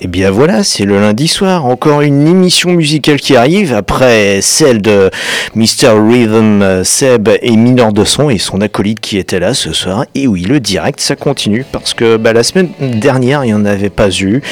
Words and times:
Et 0.00 0.04
eh 0.04 0.06
bien 0.06 0.30
voilà, 0.30 0.64
c'est 0.64 0.84
le 0.84 1.00
lundi 1.00 1.28
soir, 1.28 1.66
encore 1.66 2.02
une 2.02 2.26
émission 2.26 2.70
musicale 2.70 3.20
qui 3.20 3.36
arrive 3.36 3.72
après 3.72 4.40
celle 4.42 4.82
de 4.82 5.10
Mr. 5.54 5.92
Rhythm 5.96 6.84
Seb 6.84 7.28
et 7.42 7.56
Minor 7.56 7.92
de 7.92 8.04
Son 8.04 8.30
et 8.30 8.38
son 8.38 8.60
acolyte 8.60 9.00
qui 9.00 9.18
était 9.18 9.40
là 9.40 9.54
ce 9.54 9.72
soir. 9.72 10.04
Et 10.14 10.26
oui, 10.26 10.42
le 10.42 10.60
direct, 10.60 11.00
ça 11.00 11.16
continue 11.16 11.64
parce 11.70 11.94
que 11.94 12.16
bah, 12.16 12.32
la 12.32 12.42
semaine 12.42 12.68
dernière, 12.80 13.44
il 13.44 13.48
n'y 13.48 13.54
en 13.54 13.64
avait 13.64 13.90
pas 13.90 14.10
eu. 14.10 14.42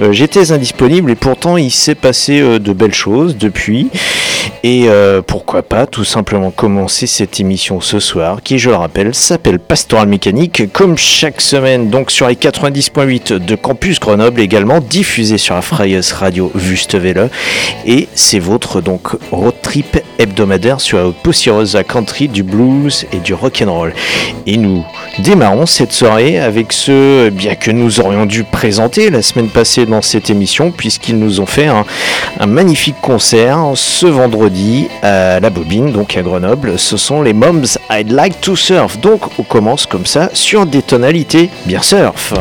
Euh, 0.00 0.12
j'étais 0.12 0.52
indisponible 0.52 1.10
et 1.10 1.14
pourtant 1.14 1.56
il 1.56 1.70
s'est 1.70 1.94
passé 1.94 2.40
euh, 2.40 2.58
de 2.58 2.72
belles 2.72 2.94
choses 2.94 3.36
depuis. 3.36 3.88
Et 4.64 4.84
euh, 4.88 5.22
pourquoi 5.22 5.62
pas 5.62 5.86
tout 5.86 6.04
simplement 6.04 6.50
commencer 6.50 7.06
cette 7.06 7.40
émission 7.40 7.80
ce 7.80 8.00
soir 8.00 8.42
qui, 8.42 8.58
je 8.58 8.70
le 8.70 8.76
rappelle, 8.76 9.14
s'appelle 9.14 9.58
Pastoral 9.58 10.08
Mécanique 10.08 10.72
comme 10.72 10.98
chaque 10.98 11.40
semaine 11.40 11.90
donc 11.90 12.10
sur 12.10 12.28
les 12.28 12.34
90.8 12.34 13.38
de 13.44 13.54
Campus 13.54 14.00
Grenoble 14.00 14.40
également, 14.40 14.80
diffusé 14.80 15.38
sur 15.38 15.54
la 15.54 15.62
Freies 15.62 16.00
Radio 16.12 16.50
Wüstewelle. 16.54 17.30
Et 17.86 18.08
c'est 18.14 18.38
votre 18.38 18.80
donc 18.80 19.08
road 19.30 19.54
trip 19.62 19.98
hebdomadaire 20.18 20.80
sur 20.80 20.98
la 20.98 21.10
poussiéreuse 21.10 21.78
country, 21.88 22.28
du 22.28 22.42
blues 22.42 23.06
et 23.12 23.18
du 23.18 23.34
rock'n'roll. 23.34 23.92
Et 24.46 24.56
nous 24.56 24.84
démarrons 25.20 25.66
cette 25.66 25.92
soirée 25.92 26.38
avec 26.38 26.72
ce 26.72 27.30
bien 27.30 27.54
que 27.54 27.70
nous 27.70 28.00
aurions 28.00 28.26
dû 28.26 28.44
présenter 28.44 29.10
la 29.10 29.22
semaine 29.22 29.48
passée 29.48 29.86
dans 29.86 30.02
cette 30.02 30.30
émission, 30.30 30.70
puisqu'ils 30.70 31.18
nous 31.18 31.40
ont 31.40 31.46
fait 31.46 31.66
un 31.66 32.46
magnifique 32.46 33.00
concert 33.00 33.72
ce 33.74 34.06
vendredi 34.06 34.31
à 35.02 35.40
la 35.40 35.50
Bobine, 35.50 35.92
donc 35.92 36.16
à 36.16 36.22
Grenoble. 36.22 36.78
Ce 36.78 36.96
sont 36.96 37.22
les 37.22 37.32
Moms 37.32 37.78
I'd 37.90 38.10
Like 38.10 38.40
to 38.40 38.56
Surf. 38.56 38.98
Donc 38.98 39.38
on 39.38 39.42
commence 39.42 39.86
comme 39.86 40.06
ça 40.06 40.30
sur 40.32 40.66
des 40.66 40.82
tonalités 40.82 41.50
bien 41.66 41.82
surf. 41.82 42.34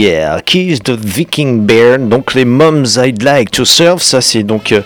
Yeah, 0.00 0.40
Kiss 0.40 0.80
the 0.80 0.92
Viking 0.92 1.66
Bear, 1.66 1.98
donc 1.98 2.32
les 2.32 2.46
Moms 2.46 2.96
I'd 2.96 3.22
Like 3.22 3.50
to 3.50 3.66
Serve, 3.66 4.00
ça 4.00 4.22
c'est 4.22 4.42
donc 4.44 4.72
euh, 4.72 4.80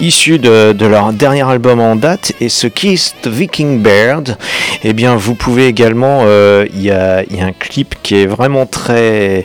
issu 0.00 0.38
de, 0.38 0.86
leur 0.86 1.12
dernier 1.12 1.42
album 1.42 1.80
en 1.80 1.96
date, 1.96 2.30
et 2.40 2.48
ce 2.48 2.68
Kiss 2.68 3.16
the 3.22 3.26
Viking 3.26 3.82
Bird, 3.82 4.36
eh 4.84 4.92
bien 4.92 5.16
vous 5.16 5.34
pouvez 5.34 5.66
également, 5.66 6.20
euh, 6.22 6.66
il 6.72 6.82
y, 6.82 6.92
a, 6.92 7.24
un 7.40 7.52
clip 7.58 7.96
qui 8.04 8.14
est 8.14 8.26
vraiment 8.26 8.64
très, 8.64 9.44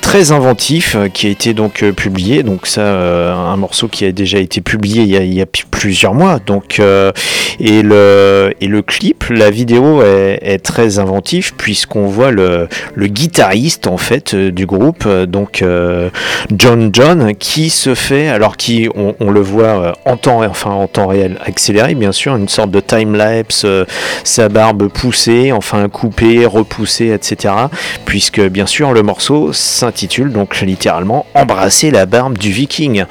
très 0.00 0.32
inventif, 0.32 0.96
euh, 0.96 1.08
qui 1.08 1.26
a 1.26 1.30
été 1.30 1.52
donc 1.52 1.84
publié, 1.90 2.42
donc 2.42 2.66
ça, 2.66 3.34
un 3.34 3.56
morceau 3.58 3.88
qui 3.88 4.06
a 4.06 4.12
déjà 4.12 4.38
été 4.38 4.62
publié 4.62 5.02
il 5.02 5.34
y 5.34 5.42
a, 5.42 5.46
plusieurs 5.70 6.14
mois, 6.14 6.38
donc, 6.38 6.80
et, 6.80 7.82
le, 7.82 8.54
et 8.62 8.68
le 8.68 8.80
clip, 8.80 9.24
la 9.28 9.50
vidéo 9.50 10.00
est, 10.02 10.38
est 10.40 10.64
très 10.64 10.98
inventif, 10.98 11.52
puisqu'on 11.58 12.06
voit 12.06 12.30
le, 12.30 12.68
le 12.94 13.06
guitariste 13.06 13.86
en 13.86 13.98
fait 13.98 14.34
euh, 14.46 14.50
du 14.50 14.66
groupe, 14.66 15.04
euh, 15.06 15.26
donc 15.26 15.62
euh, 15.62 16.08
John 16.56 16.90
John, 16.92 17.34
qui 17.34 17.70
se 17.70 17.94
fait, 17.94 18.28
alors 18.28 18.56
qui 18.56 18.88
on, 18.94 19.30
le 19.30 19.40
voit 19.40 19.92
en 20.04 20.16
temps, 20.16 20.42
enfin 20.44 20.70
en 20.70 20.86
temps 20.86 21.08
réel 21.08 21.36
accéléré, 21.44 21.94
bien 21.94 22.12
sûr, 22.12 22.36
une 22.36 22.48
sorte 22.48 22.70
de 22.70 22.80
time 22.80 23.14
lapse, 23.14 23.66
sa 24.24 24.48
barbe 24.48 24.88
poussée, 24.88 25.52
enfin 25.52 25.88
coupée, 25.88 26.46
repoussée, 26.46 27.08
etc. 27.08 27.52
Puisque 28.04 28.40
bien 28.40 28.66
sûr 28.66 28.92
le 28.92 29.02
morceau 29.02 29.52
s'intitule 29.52 30.32
donc 30.32 30.60
littéralement 30.60 31.26
Embrasser 31.34 31.90
la 31.90 32.06
barbe 32.06 32.38
du 32.38 32.50
Viking. 32.50 33.04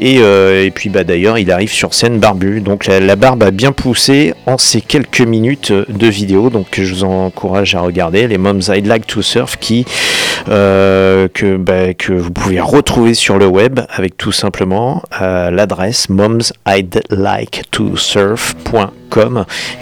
Et, 0.00 0.70
puis 0.74 0.90
bah 0.90 1.04
d'ailleurs 1.04 1.38
il 1.38 1.50
arrive 1.50 1.72
sur 1.72 1.94
scène 1.94 2.18
barbu, 2.18 2.60
donc 2.60 2.86
la, 2.86 3.16
barbe 3.16 3.42
a 3.42 3.50
bien 3.50 3.72
poussé 3.72 4.34
en 4.46 4.58
ces 4.58 4.80
quelques 4.80 5.22
minutes 5.22 5.72
de 5.72 6.06
vidéo, 6.06 6.50
donc 6.50 6.66
je 6.72 6.94
vous 6.94 7.04
encourage 7.04 7.74
à 7.74 7.80
regarder 7.80 8.28
les 8.28 8.38
Moms 8.38 8.60
I'd 8.68 8.86
Like 8.86 9.06
to 9.06 9.22
Surf 9.22 9.56
qui 9.58 9.84
euh, 10.48 10.73
que, 11.32 11.56
bah, 11.56 11.94
que 11.94 12.12
vous 12.12 12.30
pouvez 12.30 12.60
retrouver 12.60 13.14
sur 13.14 13.38
le 13.38 13.46
web 13.46 13.80
avec 13.90 14.16
tout 14.16 14.32
simplement 14.32 15.02
euh, 15.20 15.50
l'adresse 15.50 16.08
momsidliketosurf.com 16.08 19.03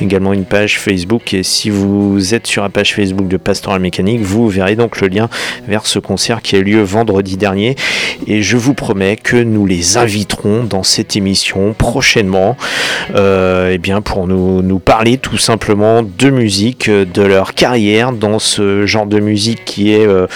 également 0.00 0.32
une 0.32 0.44
page 0.44 0.78
Facebook. 0.78 1.34
Et 1.34 1.42
si 1.42 1.70
vous 1.70 2.34
êtes 2.34 2.46
sur 2.46 2.62
la 2.62 2.68
page 2.68 2.94
Facebook 2.94 3.28
de 3.28 3.36
Pastoral 3.36 3.80
Mécanique, 3.80 4.20
vous 4.20 4.48
verrez 4.48 4.76
donc 4.76 5.00
le 5.00 5.08
lien 5.08 5.28
vers 5.66 5.86
ce 5.86 5.98
concert 5.98 6.42
qui 6.42 6.56
a 6.56 6.58
eu 6.58 6.64
lieu 6.64 6.82
vendredi 6.82 7.36
dernier. 7.36 7.76
Et 8.26 8.42
je 8.42 8.56
vous 8.56 8.74
promets 8.74 9.16
que 9.16 9.36
nous 9.36 9.66
les 9.66 9.96
inviterons 9.96 10.64
dans 10.64 10.82
cette 10.82 11.16
émission 11.16 11.74
prochainement 11.74 12.56
euh, 13.14 13.70
eh 13.72 13.78
bien 13.78 14.00
pour 14.00 14.26
nous, 14.26 14.62
nous 14.62 14.78
parler 14.78 15.18
tout 15.18 15.38
simplement 15.38 16.02
de 16.02 16.30
musique, 16.30 16.90
de 16.90 17.22
leur 17.22 17.54
carrière 17.54 18.12
dans 18.12 18.38
ce 18.38 18.86
genre 18.86 19.06
de 19.06 19.20
musique 19.20 19.64
qui, 19.64 19.92
est, 19.92 20.06
euh, 20.06 20.26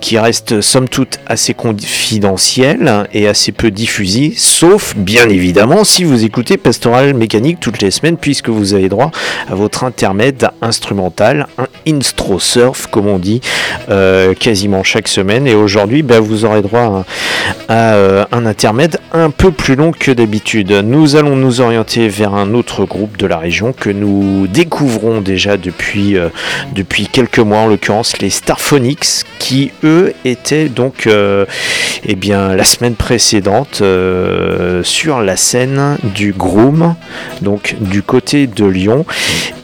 qui 0.00 0.18
reste 0.18 0.60
somme 0.60 0.88
toute 0.88 1.18
assez 1.26 1.54
confidentiel 1.54 3.06
et 3.12 3.26
assez 3.26 3.52
peu 3.52 3.70
diffusé, 3.70 4.32
sauf 4.36 4.94
bien 4.96 5.28
évidemment 5.28 5.84
si 5.84 6.04
vous 6.04 6.24
écoutez 6.24 6.56
Pastoral 6.56 7.14
Mécanique 7.14 7.58
toutes 7.60 7.80
les 7.82 7.90
semaines, 7.90 8.16
puisque 8.36 8.50
vous 8.50 8.74
avez 8.74 8.90
droit 8.90 9.10
à 9.48 9.54
votre 9.54 9.84
intermède 9.84 10.50
instrumental, 10.60 11.46
un 11.56 11.68
instro 11.88 12.38
surf 12.38 12.86
comme 12.86 13.06
on 13.06 13.18
dit, 13.18 13.40
euh, 13.88 14.34
quasiment 14.34 14.82
chaque 14.82 15.08
semaine. 15.08 15.46
Et 15.46 15.54
aujourd'hui, 15.54 16.02
ben, 16.02 16.20
vous 16.20 16.44
aurez 16.44 16.60
droit 16.60 17.06
à, 17.70 17.94
euh, 17.94 18.26
un 18.32 18.44
intermède 18.44 18.98
un 19.12 19.30
peu 19.30 19.52
plus 19.52 19.74
long 19.74 19.90
que 19.90 20.10
d'habitude. 20.10 20.70
Nous 20.70 21.16
allons 21.16 21.34
nous 21.34 21.62
orienter 21.62 22.08
vers 22.08 22.34
un 22.34 22.52
autre 22.52 22.84
groupe 22.84 23.16
de 23.16 23.26
la 23.26 23.38
région 23.38 23.72
que 23.72 23.88
nous 23.88 24.46
découvrons 24.48 25.22
déjà 25.22 25.56
depuis, 25.56 26.18
euh, 26.18 26.28
depuis 26.74 27.06
quelques 27.06 27.38
mois, 27.38 27.60
en 27.60 27.68
l'occurrence 27.68 28.18
les 28.18 28.28
Starphonics, 28.28 29.24
qui 29.38 29.70
eux 29.82 30.12
étaient 30.26 30.68
donc 30.68 31.08
eh 31.08 32.14
bien, 32.16 32.54
la 32.54 32.64
semaine 32.64 32.96
précédente 32.96 33.82
sur 34.82 35.20
la 35.20 35.36
scène 35.36 35.96
du 36.02 36.32
Groom, 36.32 36.96
donc 37.40 37.76
du 37.80 38.02
côté 38.02 38.25
de 38.34 38.64
Lyon. 38.64 39.04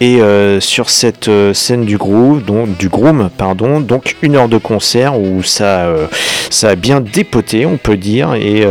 Et 0.01 0.21
euh, 0.21 0.61
sur 0.61 0.91
cette 0.91 1.29
euh, 1.29 1.55
scène 1.55 1.85
du 1.85 1.97
Groove, 1.97 2.43
du 2.79 2.89
Groom, 2.89 3.31
pardon, 3.37 3.81
donc 3.81 4.17
une 4.23 4.37
heure 4.37 4.49
de 4.49 4.59
concert 4.59 5.19
où 5.19 5.43
ça, 5.43 5.85
euh, 5.85 6.07
ça 6.51 6.71
a 6.71 6.75
bien 6.75 7.01
dépoté, 7.01 7.67
on 7.67 7.77
peut 7.77 7.97
dire, 7.97 8.35
et, 8.35 8.67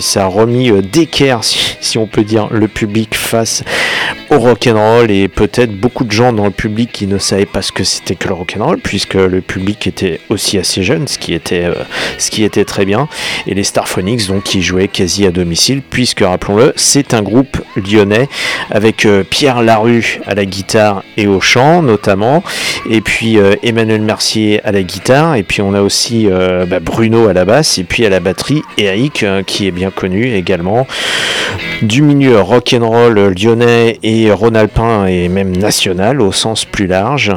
ça 0.00 0.24
a 0.24 0.26
remis 0.26 0.70
d'équerre, 0.82 1.44
si, 1.44 1.76
si, 1.80 1.98
on 1.98 2.06
peut 2.06 2.24
dire, 2.24 2.48
le 2.50 2.68
public 2.68 3.14
face 3.14 3.62
au 4.30 4.38
rock'n'roll 4.38 5.10
et 5.10 5.28
peut-être 5.28 5.72
beaucoup 5.72 6.04
de 6.04 6.12
gens 6.12 6.32
dans 6.32 6.44
le 6.44 6.50
public 6.50 6.90
qui 6.92 7.06
ne 7.06 7.18
savaient 7.18 7.46
pas 7.46 7.62
ce 7.62 7.72
que 7.72 7.84
c'était 7.84 8.16
que 8.16 8.28
le 8.28 8.34
rock'n'roll, 8.34 8.78
puisque 8.78 9.14
le 9.14 9.40
public 9.40 9.86
était 9.86 10.20
aussi 10.28 10.58
assez 10.58 10.82
jeune, 10.82 11.08
ce 11.08 11.18
qui 11.18 11.34
était, 11.34 11.68
ce 12.18 12.30
qui 12.30 12.44
était 12.44 12.64
très 12.64 12.84
bien. 12.84 13.08
Et 13.46 13.54
les 13.54 13.64
Starphonics, 13.64 14.26
donc, 14.26 14.42
qui 14.42 14.60
jouaient 14.60 14.88
quasi 14.88 15.26
à 15.26 15.30
domicile, 15.30 15.82
puisque 15.88 16.20
rappelons-le, 16.20 16.72
c'est 16.76 17.14
un 17.14 17.22
groupe 17.22 17.56
lyonnais 17.76 18.28
avec 18.70 19.06
Pierre 19.24 19.62
Larue 19.62 20.20
à 20.26 20.34
la 20.34 20.44
guitare 20.44 21.02
et 21.16 21.26
au 21.26 21.40
chant 21.40 21.82
notamment, 21.82 22.42
et 22.90 23.00
puis 23.00 23.38
euh, 23.38 23.54
Emmanuel 23.62 24.02
Mercier 24.02 24.60
à 24.64 24.72
la 24.72 24.82
guitare, 24.82 25.36
et 25.36 25.42
puis 25.42 25.62
on 25.62 25.74
a 25.74 25.80
aussi 25.80 26.26
euh, 26.28 26.66
bah, 26.66 26.80
Bruno 26.80 27.28
à 27.28 27.32
la 27.32 27.44
basse, 27.44 27.78
et 27.78 27.84
puis 27.84 28.04
à 28.04 28.10
la 28.10 28.20
batterie. 28.20 28.62
Eric 28.78 29.22
euh, 29.22 29.42
qui 29.42 29.66
est 29.66 29.70
bien 29.70 29.90
connu 29.90 30.34
également. 30.34 30.86
Du 31.82 32.02
milieu 32.02 32.40
rock'n'roll 32.40 33.34
lyonnais 33.38 33.98
et 34.02 34.30
rhône-alpin 34.30 35.06
et 35.06 35.28
même 35.28 35.56
national 35.56 36.20
au 36.20 36.32
sens 36.32 36.64
plus 36.64 36.86
large. 36.86 37.32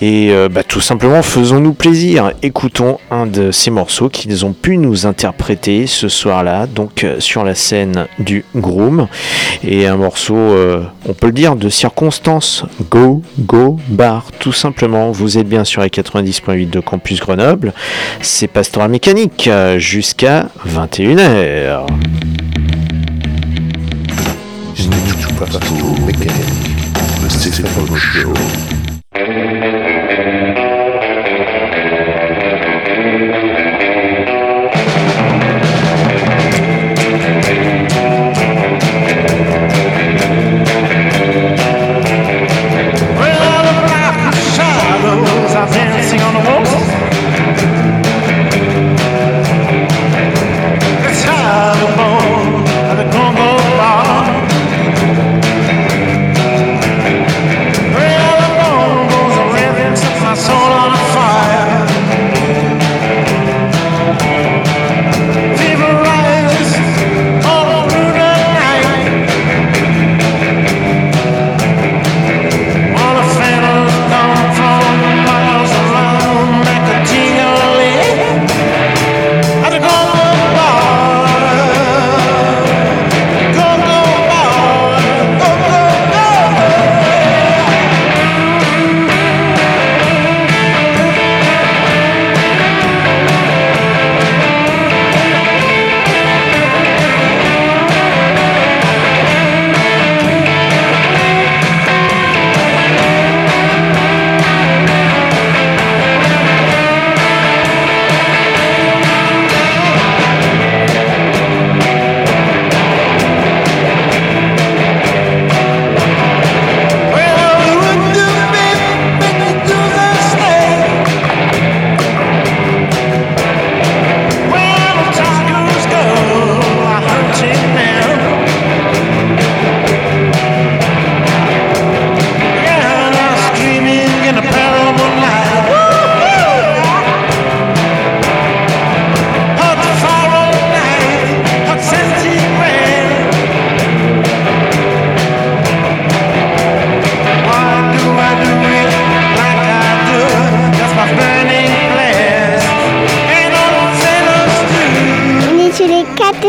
Et 0.00 0.32
bah, 0.50 0.62
tout 0.62 0.80
simplement 0.80 1.22
faisons-nous 1.22 1.72
plaisir, 1.72 2.32
écoutons 2.42 2.98
un 3.10 3.26
de 3.26 3.50
ces 3.50 3.72
morceaux 3.72 4.08
qu'ils 4.08 4.46
ont 4.46 4.52
pu 4.52 4.78
nous 4.78 5.06
interpréter 5.06 5.88
ce 5.88 6.08
soir-là, 6.08 6.66
donc 6.66 7.04
sur 7.18 7.42
la 7.42 7.56
scène 7.56 8.06
du 8.20 8.44
Groom, 8.54 9.08
et 9.66 9.88
un 9.88 9.96
morceau, 9.96 10.54
on 11.08 11.14
peut 11.14 11.26
le 11.26 11.32
dire, 11.32 11.56
de 11.56 11.68
circonstances. 11.68 12.64
Go, 12.90 13.22
go, 13.38 13.78
bar, 13.88 14.26
tout 14.38 14.52
simplement. 14.52 15.10
Vous 15.10 15.38
êtes 15.38 15.48
bien 15.48 15.64
sur 15.64 15.82
les 15.82 15.88
90.8 15.88 16.70
de 16.70 16.80
Campus 16.80 17.20
Grenoble. 17.20 17.72
C'est 18.20 18.46
Pastoral 18.46 18.90
Mécanique 18.90 19.48
euh, 19.48 19.78
jusqu'à 19.78 20.48
21h. 20.66 21.86
Pastoral 25.38 26.00
Mécanique, 26.06 26.34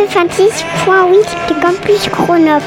96.8 0.08 1.48
de 1.48 1.60
Campus 1.60 2.10
Chronop. 2.10 2.64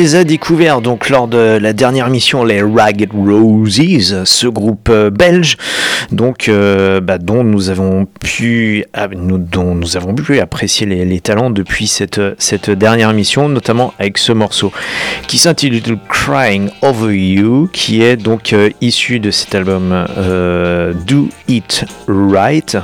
Les 0.00 0.16
a 0.16 0.24
découverts 0.24 0.80
donc 0.80 1.10
lors 1.10 1.28
de 1.28 1.58
la 1.60 1.74
dernière 1.74 2.08
mission, 2.08 2.42
les 2.42 2.62
Ragged 2.62 3.10
Roses, 3.12 4.24
ce 4.24 4.46
groupe 4.46 4.88
euh, 4.88 5.10
belge, 5.10 5.58
donc 6.10 6.48
euh, 6.48 7.02
bah, 7.02 7.18
dont 7.18 7.44
nous 7.44 7.68
avons 7.68 8.06
pu, 8.06 8.86
ah, 8.94 9.08
dont 9.08 9.74
nous 9.74 9.96
avons 9.98 10.14
pu 10.14 10.40
apprécier 10.40 10.86
les, 10.86 11.20
talents 11.20 11.50
depuis 11.50 11.86
cette, 11.86 12.18
cette 12.38 12.70
dernière 12.70 13.12
mission, 13.12 13.50
notamment 13.50 13.92
avec 13.98 14.16
ce 14.16 14.32
morceau 14.32 14.72
qui 15.26 15.36
s'intitule 15.36 15.98
Crying 16.08 16.70
Over 16.80 17.14
You, 17.14 17.68
qui 17.70 18.00
est 18.00 18.16
donc 18.16 18.54
euh, 18.54 18.70
issu 18.80 19.20
de 19.20 19.30
cet 19.30 19.54
album 19.54 20.06
Do 21.06 21.28
It 21.46 21.84
Right. 22.08 22.78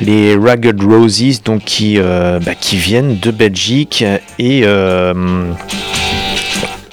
Les 0.00 0.36
Ragged 0.36 0.80
Roses, 0.80 1.42
donc 1.42 1.64
qui, 1.64 1.98
bah, 1.98 2.54
qui 2.60 2.76
viennent 2.76 3.18
de 3.18 3.32
Belgique 3.32 4.04
et 4.38 4.64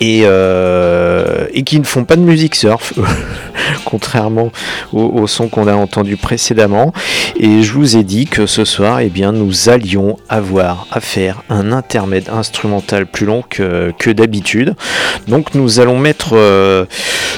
et, 0.02 0.24
euh, 0.26 1.46
et 1.54 1.64
qui 1.64 1.80
ne 1.80 1.86
font 1.86 2.04
pas 2.04 2.16
de 2.16 2.22
musique 2.22 2.56
surf, 2.56 2.94
contrairement 3.86 4.52
au, 4.94 5.28
son 5.28 5.48
qu'on 5.48 5.68
a 5.68 5.74
entendu 5.74 6.18
précédemment. 6.18 6.94
Et 7.38 7.64
je 7.64 7.74
vous 7.74 7.98
ai 7.98 8.04
dit 8.04 8.26
que 8.26 8.46
ce 8.46 8.66
soir, 8.66 9.00
eh 9.00 9.10
bien, 9.10 9.32
nous 9.32 9.70
allions 9.70 10.18
avoir 10.30 10.88
à 10.92 11.00
faire 11.00 11.44
un 11.50 11.72
intermède 11.72 12.30
instrumental 12.30 13.06
plus 13.06 13.26
long 13.26 13.44
que, 13.48 13.94
que 13.98 14.10
d'habitude. 14.10 14.76
Donc 15.28 15.56
nous 15.56 15.80
allons 15.80 15.98
mettre 15.98 16.32
euh, 16.34 16.86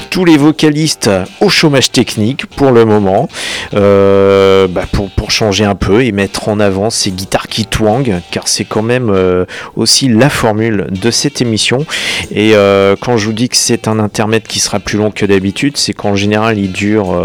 tous 0.09 0.25
les 0.25 0.37
vocalistes 0.37 1.09
au 1.41 1.49
chômage 1.49 1.91
technique 1.91 2.45
pour 2.45 2.71
le 2.71 2.85
moment, 2.85 3.27
euh, 3.73 4.67
bah, 4.67 4.85
pour, 4.91 5.09
pour, 5.09 5.31
changer 5.31 5.65
un 5.65 5.75
peu 5.75 6.03
et 6.03 6.11
mettre 6.11 6.49
en 6.49 6.59
avant 6.59 6.89
ces 6.89 7.11
guitares 7.11 7.47
qui 7.47 7.65
twang, 7.65 8.21
car 8.29 8.47
c'est 8.47 8.65
quand 8.65 8.83
même 8.83 9.09
euh, 9.09 9.45
aussi 9.75 10.07
la 10.07 10.29
formule 10.29 10.87
de 10.91 11.11
cette 11.11 11.41
émission. 11.41 11.85
Et 12.31 12.53
quand 13.01 13.17
je 13.17 13.25
vous 13.25 13.33
dis 13.33 13.49
que 13.49 13.57
c'est 13.57 13.87
un 13.87 13.99
intermède 13.99 14.43
qui 14.43 14.59
sera 14.59 14.79
plus 14.79 14.97
long 14.97 15.11
que 15.11 15.25
d'habitude, 15.25 15.77
c'est 15.77 15.93
qu'en 16.03 16.15
général 16.15 16.59
il 16.59 16.71
dure 16.71 17.15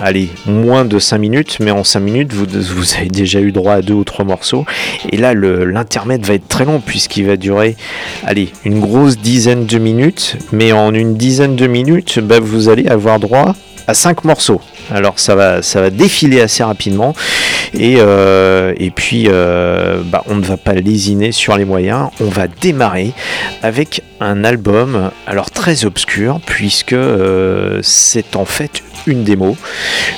allez, 0.00 0.28
moins 0.46 0.84
de 0.84 0.98
5 0.98 1.18
minutes, 1.18 1.56
mais 1.60 1.70
en 1.70 1.84
5 1.84 2.00
minutes, 2.00 2.32
vous, 2.32 2.94
avez 2.96 3.08
déjà 3.08 3.40
eu 3.40 3.52
droit 3.52 3.74
à 3.74 3.82
deux 3.82 3.94
ou 3.94 4.04
trois 4.04 4.24
morceaux. 4.24 4.64
Et 5.10 5.16
là, 5.16 5.34
l'intermède 5.34 6.24
va 6.24 6.34
être 6.34 6.48
très 6.48 6.64
long, 6.64 6.80
puisqu'il 6.80 7.26
va 7.26 7.36
durer, 7.36 7.76
allez, 8.24 8.50
une 8.64 8.80
grosse 8.80 9.18
dizaine 9.18 9.66
de 9.66 9.78
minutes, 9.78 10.36
mais 10.52 10.72
en 10.72 10.94
une 10.94 11.16
dizaine 11.16 11.56
de 11.56 11.66
minutes, 11.66 12.18
bah, 12.20 12.40
vous 12.40 12.68
allez 12.68 12.86
avoir 12.86 13.18
droit 13.18 13.54
à 13.86 13.94
cinq 13.94 14.24
morceaux. 14.24 14.60
Alors 14.90 15.18
ça 15.18 15.34
va, 15.34 15.62
ça 15.62 15.80
va 15.80 15.90
défiler 15.90 16.40
assez 16.40 16.62
rapidement 16.62 17.14
et, 17.74 17.96
euh, 17.98 18.72
puis 18.94 19.26
euh, 19.28 20.00
bah, 20.04 20.22
on 20.26 20.36
ne 20.36 20.44
va 20.44 20.56
pas 20.56 20.74
lésiner 20.74 21.32
sur 21.32 21.56
les 21.56 21.64
moyens. 21.64 22.08
On 22.20 22.28
va 22.28 22.46
démarrer 22.48 23.12
avec 23.62 24.02
un 24.20 24.44
album 24.44 25.10
alors 25.26 25.50
très 25.50 25.84
obscur 25.84 26.40
puisque 26.44 26.92
euh, 26.92 27.80
c'est 27.82 28.36
en 28.36 28.44
fait 28.44 28.82
une 29.06 29.24
démo, 29.24 29.56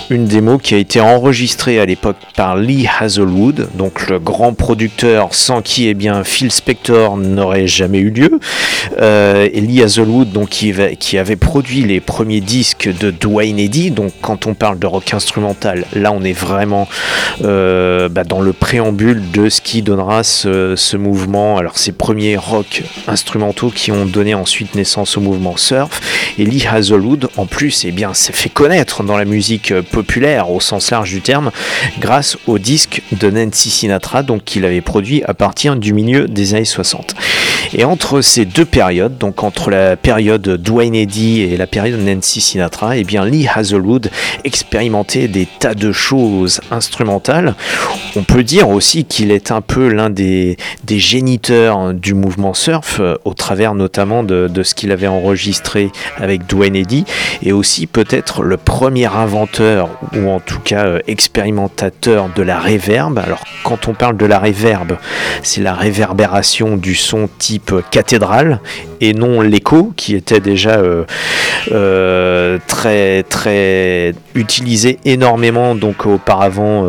une 0.08 0.26
démo 0.26 0.56
qui 0.58 0.74
a 0.74 0.78
été 0.78 1.00
enregistrée 1.00 1.78
à 1.78 1.84
l'époque 1.84 2.16
par 2.36 2.56
Lee 2.56 2.88
Hazelwood, 2.98 3.68
donc 3.74 4.08
le 4.08 4.18
grand 4.18 4.54
producteur 4.54 5.34
sans 5.34 5.60
qui 5.60 5.88
eh 5.88 5.94
bien 5.94 6.24
Phil 6.24 6.50
Spector 6.50 7.16
n'aurait 7.16 7.66
jamais 7.66 7.98
eu 7.98 8.10
lieu. 8.10 8.40
et 8.98 9.60
Lee 9.60 9.82
Hazelwood 9.82 10.32
donc 10.32 10.48
qui, 10.48 11.18
avait 11.18 11.36
produit 11.36 11.82
les 11.82 12.00
premiers 12.00 12.40
disques 12.40 12.88
de 13.00 13.10
Dwayne 13.10 13.58
Eddy, 13.58 13.90
donc 13.90 14.12
quand 14.22 14.46
on 14.46 14.54
parle 14.54 14.78
de 14.78 14.86
rock 14.86 15.12
instrumental, 15.12 15.84
là 15.94 16.12
on 16.12 16.22
est 16.22 16.32
vraiment 16.32 16.88
euh, 17.44 18.08
bah, 18.08 18.24
dans 18.24 18.40
le 18.40 18.52
préambule 18.52 19.30
de 19.30 19.48
ce 19.48 19.60
qui 19.60 19.82
donnera 19.82 20.22
ce, 20.24 20.96
mouvement, 20.96 21.58
alors 21.58 21.78
ces 21.78 21.92
premiers 21.92 22.36
rock 22.36 22.82
instrumentaux 23.06 23.70
qui 23.70 23.87
ont 23.90 24.06
donné 24.06 24.34
ensuite 24.34 24.74
naissance 24.74 25.16
au 25.16 25.20
mouvement 25.20 25.56
surf. 25.56 26.00
Et 26.38 26.44
Lee 26.44 26.66
Hazelwood, 26.66 27.28
en 27.36 27.46
plus, 27.46 27.84
eh 27.84 27.92
bien, 27.92 28.14
s'est 28.14 28.32
fait 28.32 28.48
connaître 28.48 29.02
dans 29.02 29.16
la 29.16 29.24
musique 29.24 29.72
populaire 29.92 30.50
au 30.50 30.60
sens 30.60 30.90
large 30.90 31.10
du 31.10 31.20
terme 31.20 31.50
grâce 31.98 32.36
au 32.46 32.58
disque 32.58 33.02
de 33.12 33.30
Nancy 33.30 33.70
Sinatra, 33.70 34.22
donc 34.22 34.44
qu'il 34.44 34.64
avait 34.64 34.80
produit 34.80 35.22
à 35.24 35.34
partir 35.34 35.76
du 35.76 35.92
milieu 35.92 36.26
des 36.28 36.54
années 36.54 36.64
60. 36.64 37.14
Et 37.74 37.84
entre 37.84 38.22
ces 38.22 38.44
deux 38.44 38.64
périodes, 38.64 39.18
donc 39.18 39.42
entre 39.42 39.70
la 39.70 39.96
période 39.96 40.42
Dwayne 40.42 40.94
Eddy 40.94 41.42
et 41.42 41.56
la 41.56 41.66
période 41.66 42.00
Nancy 42.00 42.40
Sinatra, 42.40 42.96
eh 42.96 43.04
bien 43.04 43.24
Lee 43.24 43.46
Hazelwood 43.52 44.10
expérimentait 44.44 45.28
des 45.28 45.46
tas 45.46 45.74
de 45.74 45.92
choses 45.92 46.60
instrumentales. 46.70 47.54
On 48.16 48.22
peut 48.22 48.42
dire 48.42 48.68
aussi 48.68 49.04
qu'il 49.04 49.30
est 49.30 49.50
un 49.50 49.60
peu 49.60 49.88
l'un 49.88 50.10
des, 50.10 50.56
des 50.84 50.98
géniteurs 50.98 51.92
du 51.92 52.14
mouvement 52.14 52.54
surf, 52.54 53.00
euh, 53.00 53.16
au 53.24 53.34
travers 53.34 53.74
notamment 53.78 54.22
de, 54.22 54.62
ce 54.62 54.74
qu'il 54.74 54.92
avait 54.92 55.06
enregistré 55.06 55.90
avec 56.18 56.46
Dwayne 56.46 56.76
Eddy, 56.76 57.04
et 57.42 57.52
aussi 57.52 57.86
peut-être 57.86 58.42
le 58.42 58.58
premier 58.58 59.06
inventeur, 59.06 59.88
ou 60.14 60.28
en 60.28 60.40
tout 60.40 60.58
cas 60.58 60.84
euh, 60.84 60.98
expérimentateur 61.06 62.28
de 62.34 62.42
la 62.42 62.58
reverb. 62.58 63.18
Alors 63.18 63.44
quand 63.64 63.88
on 63.88 63.94
parle 63.94 64.16
de 64.16 64.26
la 64.26 64.38
reverb, 64.38 64.98
c'est 65.42 65.62
la 65.62 65.74
réverbération 65.74 66.76
du 66.76 66.94
son 66.94 67.28
type 67.38 67.72
cathédrale, 67.90 68.60
et 69.00 69.14
non 69.14 69.40
l'écho, 69.40 69.92
qui 69.96 70.16
était 70.16 70.40
déjà 70.40 70.76
euh, 70.76 71.04
euh, 71.70 72.58
très 72.66 73.22
très 73.22 74.12
utilisé 74.34 74.98
énormément 75.04 75.74
donc 75.76 76.04
auparavant 76.06 76.86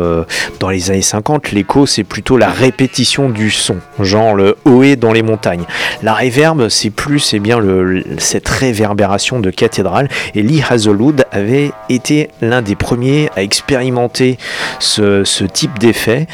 dans 0.58 0.68
les 0.68 0.90
années 0.90 1.02
50. 1.02 1.52
L'écho 1.52 1.86
c'est 1.86 2.04
plutôt 2.04 2.36
la 2.36 2.48
répétition 2.48 3.28
du 3.28 3.50
son, 3.50 3.76
genre 4.00 4.34
le 4.34 4.56
OE 4.64 4.96
dans 4.96 5.12
les 5.12 5.22
montagnes. 5.22 5.64
La 6.02 6.14
réverbe 6.14 6.68
c'est 6.80 6.88
plus 6.88 7.34
eh 7.34 7.40
bien 7.40 7.58
le, 7.58 8.02
cette 8.16 8.48
réverbération 8.48 9.38
de 9.38 9.50
cathédrale. 9.50 10.08
Et 10.34 10.42
Lee 10.42 10.62
Hazelwood 10.66 11.26
avait 11.30 11.72
été 11.90 12.30
l'un 12.40 12.62
des 12.62 12.74
premiers 12.74 13.28
à 13.36 13.42
expérimenter 13.42 14.38
ce, 14.78 15.44
type 15.44 15.78
d'effet. 15.78 16.26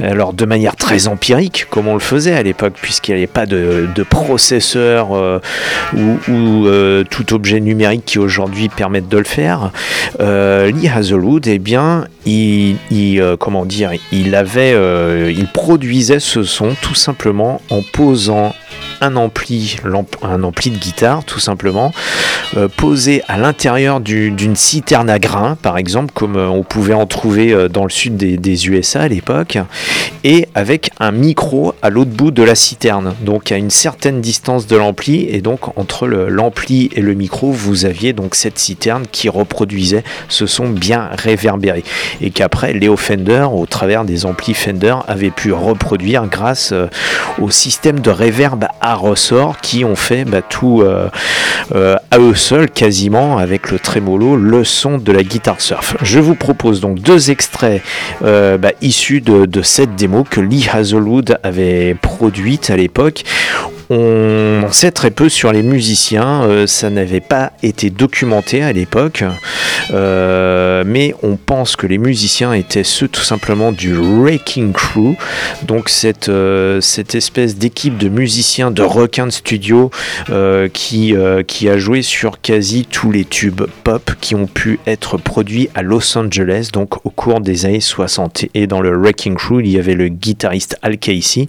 Alors 0.00 0.34
de 0.34 0.44
manière 0.44 0.76
très 0.76 1.08
empirique, 1.08 1.66
comme 1.68 1.88
on 1.88 1.94
le 1.94 2.00
faisait 2.00 2.34
à 2.34 2.44
l'époque, 2.44 2.74
puisqu'il 2.80 3.12
n'y 3.12 3.18
avait 3.18 3.26
pas 3.26 3.46
de, 3.46 3.88
de 3.92 4.02
processeur 4.04 5.16
euh, 5.16 5.40
ou, 5.96 6.66
euh, 6.66 7.02
tout 7.10 7.34
objet 7.34 7.58
numérique 7.58 8.04
qui 8.04 8.20
aujourd'hui 8.20 8.68
permettent 8.68 9.08
de 9.08 9.18
le 9.18 9.24
faire. 9.24 9.72
Euh, 10.20 10.70
Lee 10.70 10.88
Hazelwood, 10.88 11.48
eh 11.48 11.58
bien, 11.58 12.04
il, 12.24 12.76
comment 13.40 13.64
dire, 13.64 13.90
il 14.12 14.36
avait, 14.36 14.76
il 15.32 15.48
produisait 15.48 16.20
ce 16.20 16.44
son 16.44 16.76
tout 16.82 16.94
simplement 16.94 17.60
en 17.70 17.80
posant 17.92 18.54
un 19.00 19.16
ampli, 19.16 19.76
un 20.22 20.42
ampli 20.42 20.70
de 20.70 20.78
guitare 20.78 21.24
tout 21.24 21.38
simplement, 21.38 21.92
euh, 22.56 22.68
posé 22.68 23.22
à 23.28 23.36
l'intérieur 23.36 24.00
d'une 24.00 24.56
citerne 24.56 25.10
à 25.10 25.18
grains, 25.18 25.56
par 25.60 25.78
exemple, 25.78 26.12
comme 26.14 26.36
euh, 26.36 26.48
on 26.48 26.62
pouvait 26.62 26.94
en 26.94 27.06
trouver 27.06 27.52
euh, 27.52 27.68
dans 27.68 27.84
le 27.84 27.90
sud 27.90 28.16
des, 28.16 28.68
USA 28.68 29.02
à 29.02 29.08
l'époque, 29.08 29.58
et 30.24 30.48
avec 30.54 30.90
un 30.98 31.12
micro 31.12 31.74
à 31.82 31.90
l'autre 31.90 32.10
bout 32.10 32.30
de 32.30 32.42
la 32.42 32.54
citerne, 32.54 33.14
donc 33.20 33.52
à 33.52 33.56
une 33.56 33.70
certaine 33.70 34.20
distance 34.20 34.66
de 34.66 34.76
l'ampli, 34.76 35.26
et 35.28 35.40
donc 35.40 35.76
entre 35.78 36.06
l'ampli 36.06 36.90
et 36.94 37.02
le 37.02 37.14
micro, 37.14 37.52
vous 37.52 37.84
aviez 37.84 38.12
donc 38.12 38.34
cette 38.34 38.58
citerne 38.58 39.04
qui 39.10 39.28
reproduisait. 39.28 40.02
Ce 40.28 40.46
son 40.46 40.68
bien 40.68 41.10
réverbéré, 41.12 41.84
et 42.20 42.30
qu'après 42.30 42.72
Léo 42.72 42.96
Fender, 42.96 43.46
au 43.52 43.66
travers 43.66 44.04
des 44.04 44.26
amplis 44.26 44.54
Fender, 44.54 44.96
avait 45.06 45.30
pu 45.30 45.52
reproduire 45.52 46.26
grâce 46.26 46.72
au 47.40 47.50
système 47.50 48.00
de 48.00 48.10
réverb 48.10 48.66
à 48.80 48.94
ressort 48.94 49.60
qui 49.60 49.77
ont 49.84 49.96
fait 49.96 50.24
bah, 50.24 50.42
tout 50.42 50.82
euh, 50.82 51.08
euh, 51.74 51.96
à 52.10 52.18
eux 52.18 52.34
seuls 52.34 52.70
quasiment 52.70 53.38
avec 53.38 53.70
le 53.70 53.78
trémolo, 53.78 54.36
le 54.36 54.64
son 54.64 54.98
de 54.98 55.12
la 55.12 55.22
guitare 55.22 55.60
surf. 55.60 55.96
Je 56.02 56.18
vous 56.18 56.34
propose 56.34 56.80
donc 56.80 57.00
deux 57.00 57.30
extraits 57.30 57.82
euh, 58.24 58.58
bah, 58.58 58.72
issus 58.80 59.20
de, 59.20 59.46
de 59.46 59.62
cette 59.62 59.94
démo 59.96 60.24
que 60.24 60.40
Lee 60.40 60.68
Hazelwood 60.72 61.38
avait 61.42 61.94
produite 61.94 62.70
à 62.70 62.76
l'époque. 62.76 63.24
On 63.90 64.70
sait 64.70 64.90
très 64.90 65.10
peu 65.10 65.30
sur 65.30 65.50
les 65.50 65.62
musiciens, 65.62 66.42
euh, 66.42 66.66
ça 66.66 66.90
n'avait 66.90 67.22
pas 67.22 67.52
été 67.62 67.88
documenté 67.88 68.62
à 68.62 68.70
l'époque, 68.70 69.24
euh, 69.94 70.84
mais 70.86 71.14
on 71.22 71.36
pense 71.36 71.74
que 71.74 71.86
les 71.86 71.96
musiciens 71.96 72.52
étaient 72.52 72.84
ceux 72.84 73.08
tout 73.08 73.22
simplement 73.22 73.72
du 73.72 73.94
Wrecking 73.94 74.74
Crew, 74.74 75.14
donc 75.62 75.88
cette, 75.88 76.28
euh, 76.28 76.82
cette 76.82 77.14
espèce 77.14 77.56
d'équipe 77.56 77.96
de 77.96 78.10
musiciens 78.10 78.70
de 78.70 78.82
requin 78.82 79.26
de 79.26 79.32
studio 79.32 79.90
qui, 80.74 81.14
qui 81.46 81.68
a 81.68 81.78
joué 81.78 82.02
sur 82.02 82.40
quasi 82.42 82.84
tous 82.84 83.10
les 83.10 83.24
tubes 83.24 83.62
pop 83.84 84.10
qui 84.20 84.34
ont 84.34 84.46
pu 84.46 84.80
être 84.86 85.16
produits 85.16 85.70
à 85.74 85.80
Los 85.82 86.18
Angeles, 86.18 86.70
donc 86.72 87.06
au 87.06 87.10
cours 87.10 87.40
des 87.40 87.64
années 87.64 87.80
60. 87.80 88.44
Et 88.54 88.66
dans 88.66 88.80
le 88.80 88.94
Wrecking 88.94 89.34
Crew, 89.34 89.60
il 89.60 89.68
y 89.68 89.78
avait 89.78 89.94
le 89.94 90.08
guitariste 90.08 90.76
Al 90.82 90.98
Casey, 90.98 91.48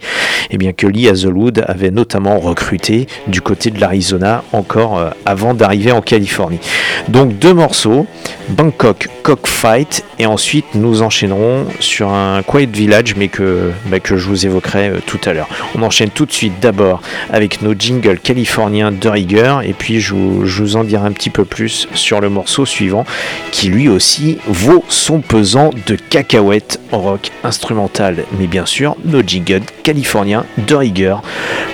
et 0.50 0.58
bien 0.58 0.72
que 0.72 0.88
Lee 0.88 1.10
Hazelwood 1.10 1.66
avait 1.68 1.92
notamment 1.92 2.29
recruté 2.38 3.08
du 3.28 3.42
côté 3.42 3.72
de 3.72 3.80
l'Arizona 3.80 4.44
encore 4.54 5.00
euh, 5.00 5.10
avant 5.26 5.54
d'arriver 5.54 5.92
en 5.92 6.02
Californie. 6.02 6.60
Donc 7.08 7.40
deux 7.40 7.54
morceaux, 7.54 8.06
Bangkok 8.50 9.10
Cockfight 9.24 10.04
et 10.20 10.26
ensuite 10.26 10.66
nous 10.76 11.02
enchaînerons 11.02 11.66
sur 11.80 12.10
un 12.10 12.44
Quiet 12.44 12.68
Village 12.68 13.16
mais 13.16 13.30
que, 13.30 13.72
je 14.06 14.16
vous 14.16 14.46
évoquerai 14.46 14.90
euh, 14.90 14.98
tout 15.06 15.20
à 15.26 15.34
l'heure. 15.34 15.48
On 15.76 15.82
enchaîne 15.82 16.10
tout 16.10 16.26
de 16.26 16.32
suite 16.32 16.60
d'abord 16.62 17.02
avec 17.32 17.62
nos 17.62 17.74
jingles 17.74 18.20
californiens 18.20 18.92
de 18.92 19.10
rigueur 19.10 19.64
et 19.64 19.74
puis 19.74 20.00
je 20.00 20.14
vous, 20.14 20.76
en 20.76 20.84
dirai 20.84 21.08
un 21.08 21.12
petit 21.12 21.30
peu 21.30 21.46
plus 21.46 21.88
sur 21.94 22.22
le 22.22 22.30
morceau 22.30 22.66
suivant 22.66 23.06
qui 23.52 23.70
lui 23.70 23.90
aussi 23.90 24.38
vaut 24.48 24.84
son 24.88 25.22
pesant 25.22 25.72
de 25.88 25.96
cacahuètes 25.96 26.80
rock 26.92 27.32
instrumental 27.44 28.26
mais 28.38 28.48
bien 28.48 28.66
sûr 28.66 28.96
nos 29.06 29.22
jingles 29.22 29.64
californiens 29.84 30.46
de 30.58 30.76
rigueur 30.76 31.22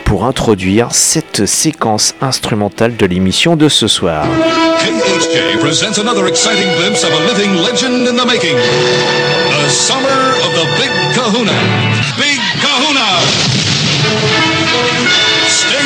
pour 0.05 0.25
introduire 0.25 0.44
cette 0.91 1.47
séquence 1.47 2.13
instrumentale 2.21 2.95
de 2.95 3.05
l'émission 3.07 3.55
de 3.55 3.67
ce 3.67 3.87
soir. 3.87 4.25
KHJ 4.79 5.59
presents 5.59 5.97
another 5.97 6.27
exciting 6.27 6.69
glimpse 6.77 7.03
of 7.03 7.11
a 7.11 7.19
living 7.25 7.55
legend 7.63 8.07
in 8.07 8.15
the 8.15 8.25
making. 8.25 8.55
Summer 9.69 10.35
of 10.43 10.53
the 10.53 10.65
Big! 10.77 10.95